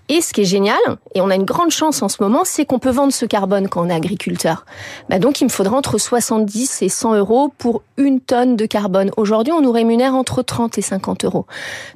Et 0.09 0.21
ce 0.21 0.33
qui 0.33 0.41
est 0.41 0.45
génial, 0.45 0.79
et 1.15 1.21
on 1.21 1.29
a 1.29 1.35
une 1.35 1.45
grande 1.45 1.71
chance 1.71 2.01
en 2.01 2.09
ce 2.09 2.21
moment, 2.21 2.41
c'est 2.43 2.65
qu'on 2.65 2.79
peut 2.79 2.89
vendre 2.89 3.13
ce 3.13 3.25
carbone 3.25 3.69
quand 3.69 3.85
on 3.85 3.89
est 3.89 3.93
agriculteur. 3.93 4.65
Bah 5.09 5.19
donc 5.19 5.41
il 5.41 5.45
me 5.45 5.49
faudra 5.49 5.77
entre 5.77 5.97
70 5.97 6.81
et 6.81 6.89
100 6.89 7.15
euros 7.15 7.53
pour 7.57 7.83
une 7.97 8.19
tonne 8.19 8.55
de 8.55 8.65
carbone. 8.65 9.11
Aujourd'hui, 9.15 9.53
on 9.53 9.61
nous 9.61 9.71
rémunère 9.71 10.15
entre 10.15 10.41
30 10.41 10.77
et 10.77 10.81
50 10.81 11.25
euros. 11.25 11.45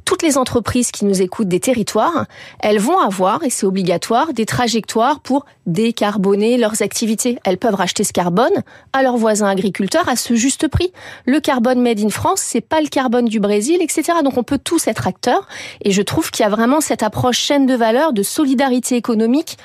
Toutes 0.06 0.22
les 0.22 0.38
entreprises 0.38 0.92
qui 0.92 1.06
nous 1.06 1.22
écoutent 1.22 1.48
des 1.48 1.60
territoires, 1.60 2.26
elles 2.60 2.80
vont 2.80 3.00
avoir, 3.00 3.44
et 3.44 3.50
c'est 3.50 3.66
obligatoire, 3.66 4.34
des 4.34 4.46
trajectoires 4.46 5.20
pour 5.20 5.46
décarboner 5.66 6.58
leurs 6.58 6.82
activités. 6.82 7.40
Elles 7.44 7.58
peuvent 7.58 7.76
racheter 7.76 8.04
ce 8.04 8.14
carbone 8.14 8.64
à 8.94 9.04
leurs 9.04 9.18
voisins 9.18 9.48
agriculteurs 9.48 10.08
à 10.08 10.16
ce 10.16 10.36
juste 10.36 10.68
prix. 10.68 10.92
Le 11.26 11.40
carbone 11.40 11.82
made 11.82 12.00
in 12.00 12.10
France, 12.10 12.42
c'est 12.42 12.62
pas 12.62 12.82
le 12.82 12.88
carbone 12.88 13.26
du 13.26 13.40
Brésil, 13.40 13.80
etc. 13.82 14.20
Donc 14.24 14.38
on 14.38 14.44
peut 14.44 14.60
tous 14.60 14.88
être 14.88 15.08
acteurs. 15.08 15.48
Et 15.82 15.92
je 15.92 16.02
trouve 16.02 16.32
qu'il 16.32 16.44
y 16.44 16.46
a 16.46 16.50
vraiment 16.50 16.82
cette 16.82 17.04
approche 17.04 17.40
chaîne 17.40 17.66
de 17.66 17.76
valeur 17.76 18.05
de 18.14 18.24
solidarité 18.24 18.96
économique 18.96 19.58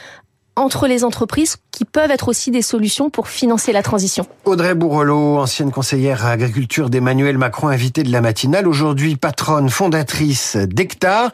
entre 0.56 0.87
les 0.87 1.04
entreprises 1.04 1.56
qui 1.70 1.85
peuvent 1.85 2.11
être 2.11 2.28
aussi 2.28 2.50
des 2.50 2.62
solutions 2.62 3.09
pour 3.11 3.28
financer 3.28 3.73
la 3.73 3.82
transition. 3.82 4.26
Audrey 4.44 4.75
Bourrelot, 4.75 5.38
ancienne 5.38 5.70
conseillère 5.70 6.26
agriculture 6.26 6.90
d'Emmanuel 6.90 7.38
Macron, 7.38 7.68
invitée 7.68 8.02
de 8.02 8.12
la 8.12 8.20
matinale, 8.20 8.68
aujourd'hui 8.68 9.16
patronne 9.16 9.70
fondatrice 9.70 10.56
d'Hectare. 10.56 11.30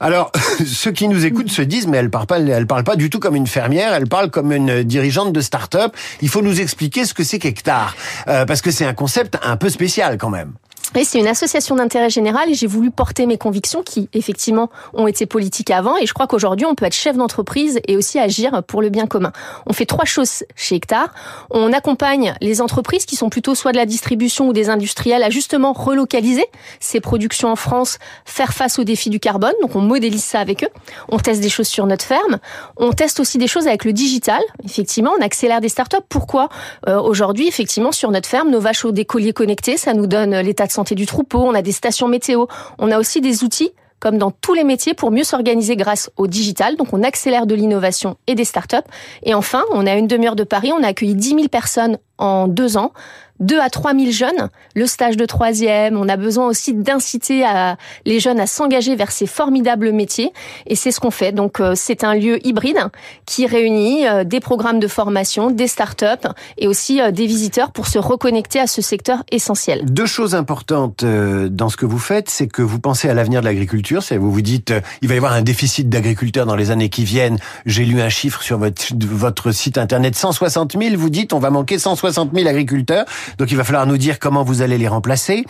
Alors, 0.00 0.32
ceux 0.66 0.90
qui 0.90 1.08
nous 1.08 1.24
écoutent 1.24 1.50
se 1.50 1.62
disent, 1.62 1.86
mais 1.86 1.98
elle 1.98 2.10
parle 2.10 2.26
pas, 2.26 2.40
elle 2.40 2.66
parle 2.66 2.84
pas 2.84 2.96
du 2.96 3.10
tout 3.10 3.20
comme 3.20 3.36
une 3.36 3.46
fermière, 3.46 3.94
elle 3.94 4.08
parle 4.08 4.30
comme 4.30 4.52
une 4.52 4.82
dirigeante 4.82 5.32
de 5.32 5.40
start-up. 5.40 5.94
Il 6.20 6.28
faut 6.28 6.42
nous 6.42 6.60
expliquer 6.60 7.04
ce 7.04 7.14
que 7.14 7.22
c'est 7.22 7.38
qu'Hectare, 7.38 7.94
euh, 8.28 8.44
parce 8.44 8.60
que 8.60 8.70
c'est 8.70 8.86
un 8.86 8.94
concept 8.94 9.38
un 9.42 9.56
peu 9.56 9.68
spécial 9.68 10.18
quand 10.18 10.30
même. 10.30 10.52
C'est 11.02 11.18
une 11.18 11.26
association 11.26 11.74
d'intérêt 11.76 12.08
général 12.08 12.48
et 12.50 12.54
j'ai 12.54 12.66
voulu 12.68 12.90
porter 12.90 13.26
mes 13.26 13.36
convictions 13.36 13.82
qui, 13.82 14.08
effectivement, 14.14 14.70
ont 14.92 15.08
été 15.08 15.26
politiques 15.26 15.70
avant. 15.70 15.96
Et 15.96 16.06
je 16.06 16.14
crois 16.14 16.26
qu'aujourd'hui, 16.26 16.66
on 16.66 16.74
peut 16.74 16.86
être 16.86 16.94
chef 16.94 17.16
d'entreprise 17.16 17.80
et 17.88 17.96
aussi 17.96 18.18
agir 18.18 18.62
pour 18.62 18.80
le 18.80 18.90
bien 18.90 19.06
commun. 19.06 19.32
On 19.66 19.72
fait 19.72 19.86
trois 19.86 20.04
choses 20.04 20.44
chez 20.54 20.76
Hectare. 20.76 21.12
On 21.50 21.72
accompagne 21.72 22.34
les 22.40 22.60
entreprises 22.60 23.06
qui 23.06 23.16
sont 23.16 23.28
plutôt 23.28 23.54
soit 23.54 23.72
de 23.72 23.76
la 23.76 23.86
distribution 23.86 24.48
ou 24.48 24.52
des 24.52 24.70
industriels 24.70 25.22
à 25.22 25.30
justement 25.30 25.72
relocaliser 25.72 26.46
ces 26.80 27.00
productions 27.00 27.50
en 27.50 27.56
France, 27.56 27.98
faire 28.24 28.54
face 28.54 28.78
aux 28.78 28.84
défis 28.84 29.10
du 29.10 29.20
carbone. 29.20 29.54
Donc 29.60 29.76
on 29.76 29.80
modélise 29.80 30.24
ça 30.24 30.38
avec 30.38 30.62
eux. 30.62 30.70
On 31.08 31.18
teste 31.18 31.40
des 31.40 31.48
choses 31.48 31.68
sur 31.68 31.86
notre 31.86 32.04
ferme. 32.04 32.38
On 32.76 32.92
teste 32.92 33.20
aussi 33.20 33.36
des 33.38 33.48
choses 33.48 33.66
avec 33.66 33.84
le 33.84 33.92
digital. 33.92 34.40
Effectivement, 34.64 35.12
on 35.18 35.22
accélère 35.22 35.60
des 35.60 35.68
startups. 35.68 35.96
Pourquoi 36.08 36.48
euh, 36.88 37.00
Aujourd'hui, 37.00 37.48
effectivement, 37.48 37.92
sur 37.92 38.10
notre 38.10 38.28
ferme, 38.28 38.50
nos 38.50 38.60
vaches 38.60 38.84
ont 38.84 38.90
des 38.90 39.04
colliers 39.04 39.32
connectés. 39.32 39.76
Ça 39.76 39.92
nous 39.92 40.06
donne 40.06 40.38
l'état 40.40 40.66
de 40.66 40.72
santé 40.72 40.83
du 40.92 41.06
troupeau, 41.06 41.40
on 41.40 41.54
a 41.54 41.62
des 41.62 41.72
stations 41.72 42.08
météo, 42.08 42.46
on 42.78 42.90
a 42.90 42.98
aussi 42.98 43.20
des 43.20 43.44
outils 43.44 43.72
comme 44.04 44.18
dans 44.18 44.30
tous 44.30 44.52
les 44.52 44.64
métiers, 44.64 44.92
pour 44.92 45.10
mieux 45.10 45.24
s'organiser 45.24 45.76
grâce 45.76 46.10
au 46.18 46.26
digital. 46.26 46.76
Donc, 46.76 46.92
on 46.92 47.02
accélère 47.02 47.46
de 47.46 47.54
l'innovation 47.54 48.18
et 48.26 48.34
des 48.34 48.44
startups. 48.44 48.76
Et 49.22 49.32
enfin, 49.32 49.62
on 49.72 49.86
a 49.86 49.94
une 49.94 50.06
demi-heure 50.06 50.36
de 50.36 50.44
Paris, 50.44 50.72
on 50.78 50.82
a 50.82 50.88
accueilli 50.88 51.14
10 51.14 51.28
000 51.30 51.48
personnes 51.48 51.96
en 52.18 52.46
deux 52.46 52.76
ans 52.76 52.92
2 53.44 53.60
à 53.60 53.70
3 53.70 53.94
000 53.94 54.10
jeunes, 54.10 54.48
le 54.74 54.86
stage 54.86 55.16
de 55.16 55.26
troisième. 55.26 55.96
On 55.96 56.08
a 56.08 56.16
besoin 56.16 56.46
aussi 56.46 56.74
d'inciter 56.74 57.44
les 58.04 58.20
jeunes 58.20 58.40
à 58.40 58.46
s'engager 58.46 58.96
vers 58.96 59.12
ces 59.12 59.26
formidables 59.26 59.92
métiers. 59.92 60.32
Et 60.66 60.76
c'est 60.76 60.90
ce 60.90 61.00
qu'on 61.00 61.10
fait. 61.10 61.32
Donc, 61.32 61.60
euh, 61.60 61.74
c'est 61.76 62.04
un 62.04 62.14
lieu 62.14 62.44
hybride 62.46 62.78
qui 63.26 63.46
réunit 63.46 64.06
euh, 64.06 64.24
des 64.24 64.40
programmes 64.40 64.80
de 64.80 64.88
formation, 64.88 65.50
des 65.50 65.68
start-up 65.68 66.26
et 66.58 66.66
aussi 66.66 67.00
euh, 67.00 67.10
des 67.10 67.26
visiteurs 67.26 67.70
pour 67.70 67.86
se 67.86 67.98
reconnecter 67.98 68.60
à 68.60 68.66
ce 68.66 68.82
secteur 68.82 69.22
essentiel. 69.30 69.84
Deux 69.84 70.06
choses 70.06 70.34
importantes 70.34 71.04
dans 71.04 71.68
ce 71.68 71.76
que 71.76 71.86
vous 71.86 71.98
faites, 71.98 72.30
c'est 72.30 72.46
que 72.46 72.62
vous 72.62 72.80
pensez 72.80 73.08
à 73.08 73.14
l'avenir 73.14 73.40
de 73.40 73.46
l'agriculture. 73.46 74.02
C'est 74.02 74.16
vous 74.16 74.32
vous 74.32 74.42
dites, 74.42 74.72
il 75.02 75.08
va 75.08 75.14
y 75.14 75.16
avoir 75.16 75.32
un 75.32 75.42
déficit 75.42 75.88
d'agriculteurs 75.88 76.46
dans 76.46 76.56
les 76.56 76.70
années 76.70 76.88
qui 76.88 77.04
viennent. 77.04 77.38
J'ai 77.66 77.84
lu 77.84 78.00
un 78.00 78.08
chiffre 78.08 78.42
sur 78.42 78.58
votre, 78.58 78.84
votre 78.94 79.52
site 79.52 79.78
internet, 79.78 80.14
160 80.16 80.76
000. 80.80 80.96
Vous 80.96 81.10
dites, 81.10 81.32
on 81.32 81.38
va 81.38 81.50
manquer 81.50 81.78
160 81.78 82.30
000 82.34 82.48
agriculteurs. 82.48 83.04
Donc 83.38 83.50
il 83.50 83.56
va 83.56 83.64
falloir 83.64 83.86
nous 83.86 83.98
dire 83.98 84.18
comment 84.18 84.42
vous 84.42 84.62
allez 84.62 84.78
les 84.78 84.88
remplacer. 84.88 85.44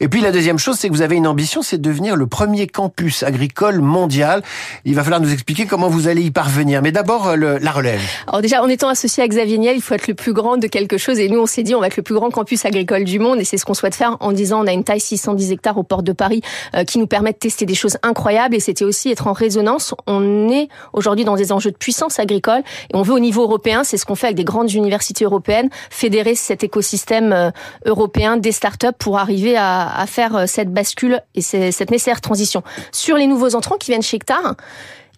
Et 0.00 0.08
puis 0.08 0.20
la 0.20 0.32
deuxième 0.32 0.58
chose, 0.58 0.76
c'est 0.78 0.88
que 0.88 0.92
vous 0.92 1.02
avez 1.02 1.16
une 1.16 1.26
ambition, 1.26 1.62
c'est 1.62 1.78
de 1.78 1.88
devenir 1.88 2.16
le 2.16 2.26
premier 2.26 2.66
campus 2.66 3.22
agricole 3.22 3.80
mondial. 3.80 4.42
Il 4.84 4.94
va 4.94 5.02
falloir 5.02 5.20
nous 5.20 5.32
expliquer 5.32 5.66
comment 5.66 5.88
vous 5.88 6.08
allez 6.08 6.22
y 6.22 6.30
parvenir. 6.30 6.82
Mais 6.82 6.92
d'abord, 6.92 7.28
euh, 7.28 7.58
la 7.60 7.70
relève. 7.70 8.00
Alors 8.26 8.42
déjà, 8.42 8.62
en 8.62 8.68
étant 8.68 8.88
associé 8.88 9.22
à 9.22 9.28
Xavier 9.28 9.58
Niel, 9.58 9.76
il 9.76 9.82
faut 9.82 9.94
être 9.94 10.08
le 10.08 10.14
plus 10.14 10.32
grand 10.32 10.56
de 10.56 10.66
quelque 10.66 10.98
chose. 10.98 11.18
Et 11.18 11.28
nous, 11.28 11.40
on 11.40 11.46
s'est 11.46 11.62
dit, 11.62 11.74
on 11.74 11.80
va 11.80 11.88
être 11.88 11.96
le 11.96 12.02
plus 12.02 12.14
grand 12.14 12.30
campus 12.30 12.64
agricole 12.64 13.04
du 13.04 13.18
monde. 13.18 13.40
Et 13.40 13.44
c'est 13.44 13.58
ce 13.58 13.64
qu'on 13.64 13.74
souhaite 13.74 13.94
faire 13.94 14.16
en 14.20 14.32
disant, 14.32 14.62
on 14.62 14.66
a 14.66 14.72
une 14.72 14.84
taille 14.84 15.00
610 15.00 15.52
hectares 15.52 15.78
au 15.78 15.82
port 15.82 16.02
de 16.02 16.12
Paris 16.12 16.42
euh, 16.74 16.84
qui 16.84 16.98
nous 16.98 17.06
permet 17.06 17.32
de 17.32 17.38
tester 17.38 17.66
des 17.66 17.74
choses 17.74 17.96
incroyables. 18.02 18.54
Et 18.54 18.60
c'était 18.60 18.84
aussi 18.84 19.10
être 19.10 19.26
en 19.26 19.32
résonance. 19.32 19.94
On 20.06 20.48
est 20.48 20.68
aujourd'hui 20.92 21.24
dans 21.24 21.36
des 21.36 21.52
enjeux 21.52 21.70
de 21.70 21.76
puissance 21.76 22.18
agricole. 22.18 22.62
Et 22.92 22.96
on 22.96 23.02
veut 23.02 23.14
au 23.14 23.20
niveau 23.20 23.42
européen, 23.42 23.84
c'est 23.84 23.96
ce 23.96 24.06
qu'on 24.06 24.14
fait 24.14 24.28
avec 24.28 24.36
des 24.36 24.44
grandes 24.44 24.72
universités 24.72 25.24
européennes, 25.24 25.68
fédérer 25.90 26.34
cet 26.34 26.64
écosystème 26.64 27.17
euh, 27.32 27.50
européen 27.84 28.36
des 28.36 28.52
startups 28.52 28.96
pour 28.98 29.18
arriver 29.18 29.56
à, 29.56 30.04
faire 30.06 30.36
euh, 30.36 30.46
cette 30.46 30.72
bascule 30.72 31.20
et 31.34 31.40
cette 31.40 31.90
nécessaire 31.90 32.20
transition. 32.20 32.62
Sur 32.92 33.16
les 33.16 33.26
nouveaux 33.26 33.54
entrants 33.54 33.76
qui 33.76 33.90
viennent 33.90 34.02
chez 34.02 34.16
Hectare, 34.16 34.54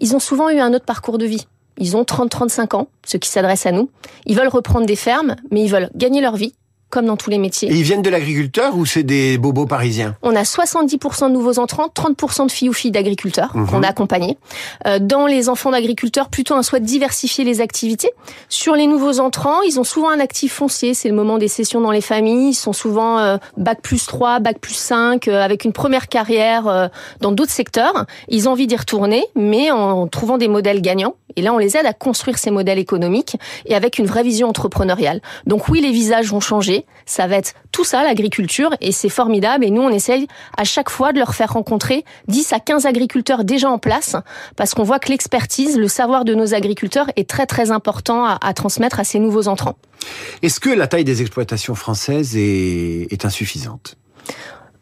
ils 0.00 0.14
ont 0.14 0.18
souvent 0.18 0.48
eu 0.50 0.58
un 0.58 0.72
autre 0.72 0.84
parcours 0.84 1.18
de 1.18 1.26
vie. 1.26 1.46
Ils 1.78 1.96
ont 1.96 2.02
30-35 2.02 2.76
ans, 2.76 2.88
ceux 3.06 3.18
qui 3.18 3.28
s'adressent 3.28 3.66
à 3.66 3.72
nous. 3.72 3.90
Ils 4.26 4.36
veulent 4.36 4.48
reprendre 4.48 4.86
des 4.86 4.96
fermes, 4.96 5.36
mais 5.50 5.62
ils 5.62 5.70
veulent 5.70 5.90
gagner 5.94 6.20
leur 6.20 6.36
vie, 6.36 6.54
comme 6.90 7.06
dans 7.06 7.16
tous 7.16 7.30
les 7.30 7.38
métiers. 7.38 7.70
Et 7.70 7.74
ils 7.74 7.82
viennent 7.82 8.02
de 8.02 8.10
l'agriculteur 8.10 8.76
ou 8.76 8.84
c'est 8.84 9.02
des 9.02 9.38
bobos 9.38 9.66
parisiens? 9.66 10.16
On 10.22 10.34
a 10.34 10.42
70% 10.42 11.28
de 11.28 11.32
nouveaux 11.32 11.58
entrants, 11.58 11.86
30% 11.86 12.46
de 12.46 12.52
filles 12.52 12.68
ou 12.68 12.72
filles 12.72 12.90
d'agriculteurs 12.90 13.56
mhm. 13.56 13.66
qu'on 13.66 13.82
a 13.82 13.88
accompagnés. 13.88 14.36
Euh, 14.86 14.98
dans 14.98 15.26
les 15.26 15.48
enfants 15.48 15.70
d'agriculteurs, 15.70 16.28
plutôt 16.28 16.54
un 16.54 16.62
souhait 16.62 16.80
de 16.80 16.86
diversifier 16.86 17.44
les 17.44 17.60
activités. 17.60 18.10
Sur 18.48 18.74
les 18.74 18.86
nouveaux 18.86 19.20
entrants, 19.20 19.62
ils 19.62 19.78
ont 19.78 19.84
souvent 19.84 20.10
un 20.10 20.20
actif 20.20 20.54
foncier, 20.54 20.94
c'est 20.94 21.08
le 21.08 21.14
moment 21.14 21.38
des 21.38 21.48
sessions 21.48 21.80
dans 21.80 21.92
les 21.92 22.00
familles, 22.00 22.50
ils 22.50 22.54
sont 22.54 22.72
souvent 22.72 23.18
euh, 23.18 23.36
bac 23.56 23.80
plus 23.82 24.06
3, 24.06 24.40
bac 24.40 24.58
plus 24.58 24.74
5, 24.74 25.28
euh, 25.28 25.42
avec 25.42 25.64
une 25.64 25.72
première 25.72 26.08
carrière 26.08 26.90
dans 27.20 27.32
d'autres 27.32 27.52
secteurs. 27.52 28.06
Ils 28.28 28.48
ont 28.48 28.52
envie 28.52 28.66
d'y 28.66 28.76
retourner, 28.76 29.24
mais 29.36 29.70
en 29.70 30.06
trouvant 30.08 30.38
des 30.38 30.48
modèles 30.48 30.82
gagnants. 30.82 31.14
Et 31.36 31.42
là, 31.42 31.52
on 31.52 31.58
les 31.58 31.76
aide 31.76 31.86
à 31.86 31.92
construire 31.92 32.38
ces 32.38 32.50
modèles 32.50 32.78
économiques 32.78 33.36
et 33.66 33.74
avec 33.74 33.98
une 33.98 34.06
vraie 34.06 34.22
vision 34.22 34.48
entrepreneuriale. 34.48 35.20
Donc 35.46 35.68
oui, 35.68 35.80
les 35.80 35.92
visages 35.92 36.28
vont 36.28 36.40
changer. 36.40 36.86
Ça 37.06 37.26
va 37.26 37.36
être 37.36 37.54
tout 37.72 37.84
ça, 37.84 38.02
l'agriculture, 38.02 38.74
et 38.80 38.92
c'est 38.92 39.08
formidable. 39.08 39.64
Et 39.64 39.70
nous, 39.70 39.82
on 39.82 39.90
essaye 39.90 40.26
à 40.56 40.64
chaque 40.64 40.90
fois 40.90 41.12
de 41.12 41.18
leur 41.18 41.34
faire 41.34 41.52
rencontrer 41.52 42.04
10 42.28 42.52
à 42.52 42.60
15 42.60 42.86
agriculteurs 42.86 43.44
déjà 43.44 43.70
en 43.70 43.78
place, 43.78 44.16
parce 44.56 44.74
qu'on 44.74 44.82
voit 44.82 44.98
que 44.98 45.08
l'expertise, 45.08 45.78
le 45.78 45.88
savoir 45.88 46.24
de 46.24 46.34
nos 46.34 46.54
agriculteurs 46.54 47.06
est 47.16 47.28
très 47.28 47.46
très 47.46 47.70
important 47.70 48.24
à, 48.24 48.54
transmettre 48.54 49.00
à 49.00 49.04
ces 49.04 49.18
nouveaux 49.18 49.48
entrants. 49.48 49.76
Est-ce 50.42 50.60
que 50.60 50.70
la 50.70 50.86
taille 50.86 51.04
des 51.04 51.20
exploitations 51.20 51.74
françaises 51.74 52.36
est 52.36 53.24
insuffisante? 53.24 53.96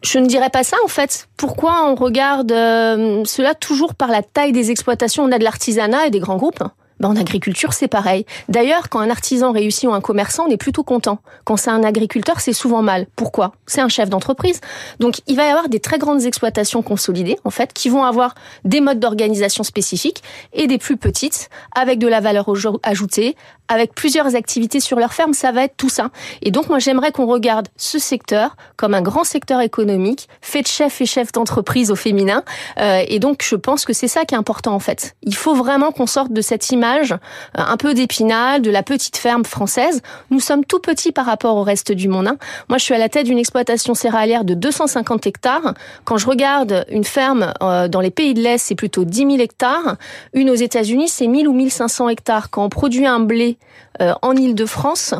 Je 0.02 0.18
ne 0.18 0.26
dirais 0.26 0.50
pas 0.50 0.64
ça 0.64 0.76
en 0.84 0.88
fait. 0.88 1.28
Pourquoi 1.36 1.86
on 1.86 1.94
regarde 1.94 2.52
euh, 2.52 3.22
cela 3.24 3.54
toujours 3.54 3.94
par 3.94 4.08
la 4.08 4.22
taille 4.22 4.52
des 4.52 4.70
exploitations? 4.70 5.24
On 5.24 5.32
a 5.32 5.38
de 5.38 5.44
l'artisanat 5.44 6.06
et 6.06 6.10
des 6.10 6.20
grands 6.20 6.36
groupes. 6.36 6.62
Ben, 7.00 7.08
en 7.08 7.16
agriculture, 7.16 7.72
c'est 7.72 7.88
pareil. 7.88 8.26
D'ailleurs, 8.48 8.88
quand 8.88 8.98
un 8.98 9.10
artisan 9.10 9.52
réussit 9.52 9.88
ou 9.88 9.92
un 9.92 10.00
commerçant, 10.00 10.46
on 10.48 10.50
est 10.50 10.56
plutôt 10.56 10.82
content. 10.82 11.20
Quand 11.44 11.56
c'est 11.56 11.70
un 11.70 11.84
agriculteur, 11.84 12.40
c'est 12.40 12.52
souvent 12.52 12.82
mal. 12.82 13.06
Pourquoi? 13.14 13.52
C'est 13.66 13.80
un 13.80 13.88
chef 13.88 14.10
d'entreprise. 14.10 14.60
Donc, 14.98 15.20
il 15.28 15.36
va 15.36 15.46
y 15.46 15.48
avoir 15.48 15.68
des 15.68 15.78
très 15.78 15.98
grandes 15.98 16.24
exploitations 16.24 16.82
consolidées, 16.82 17.38
en 17.44 17.50
fait, 17.50 17.72
qui 17.72 17.88
vont 17.88 18.02
avoir 18.02 18.34
des 18.64 18.80
modes 18.80 18.98
d'organisation 18.98 19.62
spécifiques 19.62 20.22
et 20.52 20.66
des 20.66 20.78
plus 20.78 20.96
petites, 20.96 21.50
avec 21.74 22.00
de 22.00 22.08
la 22.08 22.20
valeur 22.20 22.50
ajoutée, 22.82 23.36
avec 23.68 23.94
plusieurs 23.94 24.34
activités 24.34 24.80
sur 24.80 24.98
leur 24.98 25.12
ferme, 25.12 25.34
ça 25.34 25.52
va 25.52 25.64
être 25.64 25.76
tout 25.76 25.88
ça. 25.88 26.10
Et 26.42 26.50
donc 26.50 26.68
moi 26.68 26.78
j'aimerais 26.78 27.12
qu'on 27.12 27.26
regarde 27.26 27.68
ce 27.76 27.98
secteur 27.98 28.56
comme 28.76 28.94
un 28.94 29.02
grand 29.02 29.24
secteur 29.24 29.60
économique, 29.60 30.28
fait 30.40 30.62
de 30.62 30.66
chef 30.66 31.00
et 31.00 31.06
chef 31.06 31.32
d'entreprise 31.32 31.90
au 31.90 31.96
féminin. 31.96 32.42
Euh, 32.80 33.02
et 33.06 33.18
donc 33.18 33.44
je 33.44 33.56
pense 33.56 33.84
que 33.84 33.92
c'est 33.92 34.08
ça 34.08 34.24
qui 34.24 34.34
est 34.34 34.38
important 34.38 34.74
en 34.74 34.78
fait. 34.78 35.16
Il 35.22 35.34
faut 35.34 35.54
vraiment 35.54 35.92
qu'on 35.92 36.06
sorte 36.06 36.32
de 36.32 36.40
cette 36.40 36.70
image 36.70 37.12
euh, 37.12 37.16
un 37.54 37.76
peu 37.76 37.94
d'épinal, 37.94 38.62
de 38.62 38.70
la 38.70 38.82
petite 38.82 39.16
ferme 39.16 39.44
française. 39.44 40.02
Nous 40.30 40.40
sommes 40.40 40.64
tout 40.64 40.80
petits 40.80 41.12
par 41.12 41.26
rapport 41.26 41.56
au 41.56 41.62
reste 41.62 41.92
du 41.92 42.08
monde. 42.08 42.28
Hein. 42.28 42.36
Moi 42.68 42.78
je 42.78 42.84
suis 42.84 42.94
à 42.94 42.98
la 42.98 43.08
tête 43.08 43.26
d'une 43.26 43.38
exploitation 43.38 43.94
céréalière 43.94 44.44
de 44.44 44.54
250 44.54 45.26
hectares. 45.26 45.74
Quand 46.04 46.16
je 46.16 46.26
regarde 46.26 46.86
une 46.90 47.04
ferme 47.04 47.52
euh, 47.62 47.88
dans 47.88 48.00
les 48.00 48.10
pays 48.10 48.34
de 48.34 48.40
l'Est, 48.40 48.58
c'est 48.58 48.74
plutôt 48.74 49.04
10 49.04 49.18
000 49.18 49.30
hectares. 49.38 49.96
Une 50.32 50.50
aux 50.50 50.54
États-Unis, 50.54 51.08
c'est 51.08 51.26
1000 51.26 51.48
ou 51.48 51.52
1500 51.52 52.08
hectares. 52.08 52.50
Quand 52.50 52.64
on 52.64 52.68
produit 52.68 53.06
un 53.06 53.20
blé 53.20 53.57
en 54.00 54.32
Ile-de-France, 54.36 55.14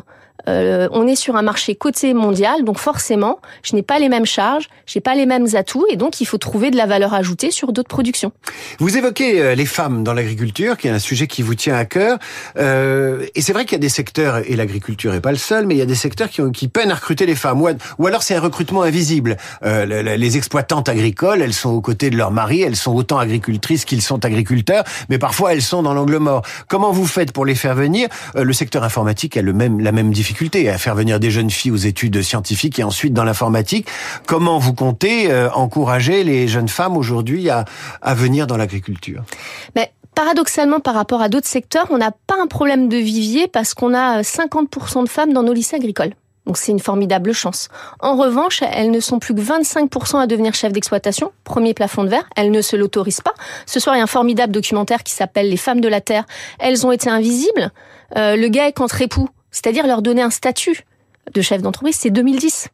euh, 0.46 0.88
on 0.92 1.06
est 1.06 1.16
sur 1.16 1.36
un 1.36 1.42
marché 1.42 1.74
côté 1.74 2.14
mondial, 2.14 2.64
donc 2.64 2.78
forcément, 2.78 3.40
je 3.62 3.74
n'ai 3.74 3.82
pas 3.82 3.98
les 3.98 4.08
mêmes 4.08 4.26
charges, 4.26 4.68
j'ai 4.86 5.00
pas 5.00 5.14
les 5.14 5.26
mêmes 5.26 5.46
atouts, 5.54 5.86
et 5.90 5.96
donc 5.96 6.20
il 6.20 6.26
faut 6.26 6.38
trouver 6.38 6.70
de 6.70 6.76
la 6.76 6.86
valeur 6.86 7.14
ajoutée 7.14 7.50
sur 7.50 7.72
d'autres 7.72 7.88
productions. 7.88 8.32
Vous 8.78 8.96
évoquez 8.96 9.40
euh, 9.40 9.54
les 9.54 9.66
femmes 9.66 10.04
dans 10.04 10.14
l'agriculture, 10.14 10.76
qui 10.76 10.88
est 10.88 10.90
un 10.90 10.98
sujet 10.98 11.26
qui 11.26 11.42
vous 11.42 11.54
tient 11.54 11.76
à 11.76 11.84
cœur, 11.84 12.18
euh, 12.56 13.26
et 13.34 13.42
c'est 13.42 13.52
vrai 13.52 13.64
qu'il 13.64 13.72
y 13.72 13.76
a 13.76 13.80
des 13.80 13.88
secteurs, 13.88 14.42
et 14.46 14.54
l'agriculture 14.54 15.12
est 15.14 15.20
pas 15.20 15.32
le 15.32 15.38
seul, 15.38 15.66
mais 15.66 15.74
il 15.74 15.78
y 15.78 15.82
a 15.82 15.86
des 15.86 15.94
secteurs 15.94 16.28
qui, 16.28 16.40
ont, 16.40 16.50
qui 16.50 16.68
peinent 16.68 16.92
à 16.92 16.94
recruter 16.94 17.26
les 17.26 17.34
femmes, 17.34 17.60
ou, 17.60 18.06
alors 18.06 18.22
c'est 18.22 18.34
un 18.34 18.40
recrutement 18.40 18.82
invisible. 18.82 19.36
les 19.62 20.36
exploitantes 20.36 20.88
agricoles, 20.88 21.42
elles 21.42 21.52
sont 21.52 21.70
aux 21.70 21.80
côtés 21.80 22.10
de 22.10 22.16
leur 22.16 22.30
mari, 22.30 22.62
elles 22.62 22.76
sont 22.76 22.94
autant 22.94 23.18
agricultrices 23.18 23.84
qu'ils 23.84 24.02
sont 24.02 24.24
agriculteurs, 24.24 24.84
mais 25.08 25.18
parfois 25.18 25.52
elles 25.52 25.62
sont 25.62 25.82
dans 25.82 25.94
l'angle 25.94 26.18
mort. 26.18 26.42
Comment 26.68 26.92
vous 26.92 27.06
faites 27.06 27.32
pour 27.32 27.44
les 27.44 27.54
faire 27.54 27.74
venir? 27.74 28.08
Le 28.34 28.52
secteur 28.52 28.84
informatique 28.84 29.36
a 29.36 29.42
le 29.42 29.52
même, 29.52 29.80
la 29.80 29.92
même 29.92 30.10
difficulté 30.12 30.27
à 30.68 30.78
faire 30.78 30.94
venir 30.94 31.20
des 31.20 31.30
jeunes 31.30 31.50
filles 31.50 31.72
aux 31.72 31.76
études 31.76 32.22
scientifiques 32.22 32.78
et 32.78 32.84
ensuite 32.84 33.12
dans 33.14 33.24
l'informatique. 33.24 33.88
Comment 34.26 34.58
vous 34.58 34.74
comptez 34.74 35.30
euh, 35.30 35.50
encourager 35.52 36.24
les 36.24 36.48
jeunes 36.48 36.68
femmes 36.68 36.96
aujourd'hui 36.96 37.48
à, 37.50 37.64
venir 38.14 38.46
dans 38.46 38.56
l'agriculture? 38.56 39.22
Mais 39.74 39.92
paradoxalement, 40.14 40.80
par 40.80 40.94
rapport 40.94 41.22
à 41.22 41.28
d'autres 41.28 41.46
secteurs, 41.46 41.86
on 41.90 41.98
n'a 41.98 42.10
pas 42.10 42.36
un 42.40 42.46
problème 42.46 42.88
de 42.88 42.96
vivier 42.96 43.48
parce 43.48 43.74
qu'on 43.74 43.94
a 43.94 44.22
50% 44.22 45.04
de 45.04 45.08
femmes 45.08 45.32
dans 45.32 45.42
nos 45.42 45.52
lycées 45.52 45.76
agricoles. 45.76 46.12
Donc 46.46 46.56
c'est 46.56 46.72
une 46.72 46.80
formidable 46.80 47.32
chance. 47.32 47.68
En 48.00 48.16
revanche, 48.16 48.62
elles 48.72 48.90
ne 48.90 49.00
sont 49.00 49.18
plus 49.18 49.34
que 49.34 49.40
25% 49.40 50.18
à 50.18 50.26
devenir 50.26 50.54
chef 50.54 50.72
d'exploitation, 50.72 51.30
premier 51.44 51.74
plafond 51.74 52.04
de 52.04 52.08
verre, 52.08 52.28
elles 52.36 52.50
ne 52.50 52.62
se 52.62 52.74
l'autorisent 52.74 53.20
pas. 53.20 53.34
Ce 53.66 53.80
soir, 53.80 53.96
il 53.96 53.98
y 53.98 54.00
a 54.00 54.04
un 54.04 54.06
formidable 54.06 54.52
documentaire 54.52 55.02
qui 55.02 55.12
s'appelle 55.12 55.50
Les 55.50 55.58
femmes 55.58 55.82
de 55.82 55.88
la 55.88 56.00
Terre. 56.00 56.24
Elles 56.58 56.86
ont 56.86 56.92
été 56.92 57.10
invisibles. 57.10 57.70
Euh, 58.16 58.36
le 58.36 58.48
gars 58.48 58.66
est 58.66 58.72
contre 58.72 59.02
époux 59.02 59.28
c'est-à-dire 59.50 59.86
leur 59.86 60.02
donner 60.02 60.22
un 60.22 60.30
statut 60.30 60.84
de 61.32 61.40
chef 61.40 61.62
d'entreprise, 61.62 61.96
c'est 61.96 62.10
2010. 62.10 62.68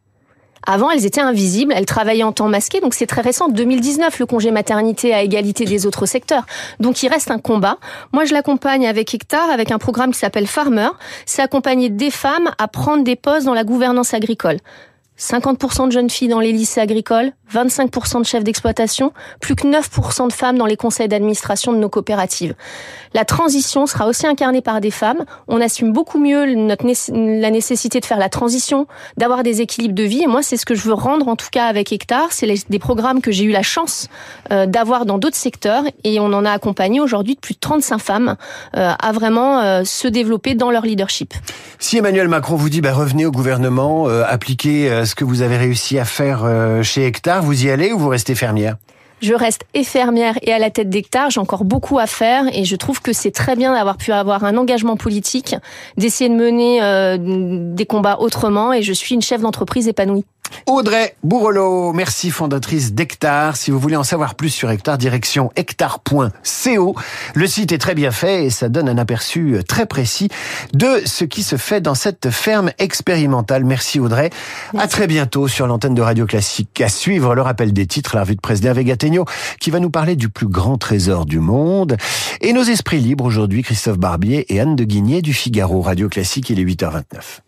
Avant, 0.66 0.90
elles 0.90 1.04
étaient 1.04 1.20
invisibles, 1.20 1.74
elles 1.76 1.84
travaillaient 1.84 2.22
en 2.22 2.32
temps 2.32 2.48
masqué, 2.48 2.80
donc 2.80 2.94
c'est 2.94 3.06
très 3.06 3.20
récent. 3.20 3.48
2019, 3.48 4.18
le 4.18 4.26
congé 4.26 4.50
maternité 4.50 5.12
à 5.12 5.22
égalité 5.22 5.66
des 5.66 5.84
autres 5.84 6.06
secteurs. 6.06 6.46
Donc 6.80 7.02
il 7.02 7.08
reste 7.08 7.30
un 7.30 7.38
combat. 7.38 7.76
Moi, 8.12 8.24
je 8.24 8.32
l'accompagne 8.32 8.86
avec 8.86 9.12
Hectare, 9.12 9.50
avec 9.50 9.70
un 9.70 9.78
programme 9.78 10.12
qui 10.12 10.18
s'appelle 10.18 10.46
Farmer. 10.46 10.88
C'est 11.26 11.42
accompagner 11.42 11.90
des 11.90 12.10
femmes 12.10 12.50
à 12.56 12.68
prendre 12.68 13.04
des 13.04 13.16
postes 13.16 13.44
dans 13.44 13.54
la 13.54 13.64
gouvernance 13.64 14.14
agricole 14.14 14.58
50% 15.18 15.86
de 15.86 15.92
jeunes 15.92 16.10
filles 16.10 16.28
dans 16.28 16.40
les 16.40 16.52
lycées 16.52 16.80
agricoles, 16.80 17.32
25% 17.52 18.20
de 18.20 18.24
chefs 18.26 18.42
d'exploitation, 18.42 19.12
plus 19.40 19.54
que 19.54 19.66
9% 19.66 20.28
de 20.28 20.32
femmes 20.32 20.58
dans 20.58 20.66
les 20.66 20.76
conseils 20.76 21.06
d'administration 21.08 21.72
de 21.72 21.78
nos 21.78 21.88
coopératives. 21.88 22.54
La 23.14 23.24
transition 23.24 23.86
sera 23.86 24.08
aussi 24.08 24.26
incarnée 24.26 24.60
par 24.60 24.80
des 24.80 24.90
femmes. 24.90 25.24
On 25.46 25.60
assume 25.60 25.92
beaucoup 25.92 26.18
mieux 26.18 26.52
notre, 26.54 26.84
la 27.12 27.50
nécessité 27.50 28.00
de 28.00 28.04
faire 28.04 28.18
la 28.18 28.28
transition, 28.28 28.88
d'avoir 29.16 29.44
des 29.44 29.60
équilibres 29.60 29.94
de 29.94 30.02
vie. 30.02 30.22
Et 30.22 30.26
moi, 30.26 30.42
c'est 30.42 30.56
ce 30.56 30.66
que 30.66 30.74
je 30.74 30.82
veux 30.82 30.94
rendre, 30.94 31.28
en 31.28 31.36
tout 31.36 31.46
cas 31.52 31.66
avec 31.66 31.92
Hectare. 31.92 32.32
C'est 32.32 32.52
des 32.68 32.78
programmes 32.80 33.20
que 33.20 33.30
j'ai 33.30 33.44
eu 33.44 33.52
la 33.52 33.62
chance 33.62 34.08
euh, 34.50 34.66
d'avoir 34.66 35.06
dans 35.06 35.18
d'autres 35.18 35.36
secteurs. 35.36 35.84
Et 36.02 36.18
on 36.18 36.32
en 36.32 36.44
a 36.44 36.50
accompagné 36.50 37.00
aujourd'hui 37.00 37.36
plus 37.40 37.54
de 37.54 37.60
35 37.60 37.98
femmes 37.98 38.36
euh, 38.76 38.92
à 38.98 39.12
vraiment 39.12 39.60
euh, 39.60 39.84
se 39.84 40.08
développer 40.08 40.56
dans 40.56 40.72
leur 40.72 40.82
leadership. 40.82 41.34
Si 41.78 41.98
Emmanuel 41.98 42.26
Macron 42.26 42.56
vous 42.56 42.68
dit 42.68 42.80
bah, 42.80 42.92
revenez 42.92 43.26
au 43.26 43.30
gouvernement, 43.30 44.06
appliquez 44.06 45.03
ce 45.04 45.14
que 45.14 45.24
vous 45.24 45.42
avez 45.42 45.56
réussi 45.56 45.98
à 45.98 46.04
faire 46.04 46.44
chez 46.82 47.04
Hectare, 47.04 47.42
vous 47.42 47.64
y 47.64 47.70
allez 47.70 47.92
ou 47.92 47.98
vous 47.98 48.08
restez 48.08 48.34
fermière? 48.34 48.76
Je 49.24 49.32
reste 49.32 49.64
infirmière 49.74 50.38
et 50.42 50.52
à 50.52 50.58
la 50.58 50.68
tête 50.68 50.90
d'hectare. 50.90 51.30
J'ai 51.30 51.40
encore 51.40 51.64
beaucoup 51.64 51.98
à 51.98 52.06
faire 52.06 52.44
et 52.52 52.64
je 52.64 52.76
trouve 52.76 53.00
que 53.00 53.14
c'est 53.14 53.30
très 53.30 53.56
bien 53.56 53.72
d'avoir 53.72 53.96
pu 53.96 54.12
avoir 54.12 54.44
un 54.44 54.56
engagement 54.58 54.96
politique, 54.96 55.56
d'essayer 55.96 56.28
de 56.28 56.34
mener 56.34 56.82
euh, 56.82 57.16
des 57.18 57.86
combats 57.86 58.18
autrement 58.20 58.74
et 58.74 58.82
je 58.82 58.92
suis 58.92 59.14
une 59.14 59.22
chef 59.22 59.40
d'entreprise 59.40 59.88
épanouie. 59.88 60.26
Audrey 60.66 61.14
Bourrelot, 61.22 61.92
merci 61.92 62.30
fondatrice 62.30 62.92
d'Hectare. 62.92 63.56
Si 63.56 63.70
vous 63.70 63.78
voulez 63.78 63.96
en 63.96 64.04
savoir 64.04 64.34
plus 64.34 64.50
sur 64.50 64.70
Hectare, 64.70 64.98
direction 64.98 65.50
hectare.co. 65.56 66.94
Le 67.34 67.46
site 67.46 67.72
est 67.72 67.78
très 67.78 67.94
bien 67.94 68.10
fait 68.10 68.46
et 68.46 68.50
ça 68.50 68.68
donne 68.68 68.88
un 68.88 68.98
aperçu 68.98 69.58
très 69.66 69.86
précis 69.86 70.28
de 70.72 71.02
ce 71.04 71.24
qui 71.24 71.42
se 71.42 71.56
fait 71.56 71.80
dans 71.80 71.94
cette 71.94 72.30
ferme 72.30 72.70
expérimentale. 72.78 73.64
Merci 73.64 74.00
Audrey. 74.00 74.30
À 74.76 74.88
très 74.88 75.06
bientôt 75.06 75.48
sur 75.48 75.66
l'antenne 75.66 75.94
de 75.94 76.02
Radio 76.02 76.26
Classique. 76.26 76.80
À 76.80 76.88
suivre 76.88 77.34
le 77.34 77.42
rappel 77.42 77.72
des 77.72 77.86
titres, 77.86 78.16
la 78.16 78.22
revue 78.22 78.36
de 78.36 78.40
presse 78.40 78.60
d'Hervé 78.60 78.84
Gattegno 78.84 79.24
qui 79.60 79.70
va 79.70 79.80
nous 79.80 79.90
parler 79.90 80.16
du 80.16 80.28
plus 80.28 80.48
grand 80.48 80.78
trésor 80.78 81.26
du 81.26 81.38
monde. 81.38 81.96
Et 82.40 82.52
nos 82.52 82.64
esprits 82.64 83.00
libres 83.00 83.24
aujourd'hui, 83.24 83.62
Christophe 83.62 83.98
Barbier 83.98 84.52
et 84.52 84.60
Anne 84.60 84.76
de 84.76 84.84
Guigné 84.84 85.22
du 85.22 85.34
Figaro. 85.34 85.82
Radio 85.82 86.08
Classique, 86.08 86.50
il 86.50 86.60
est 86.60 86.64
8h29. 86.64 87.43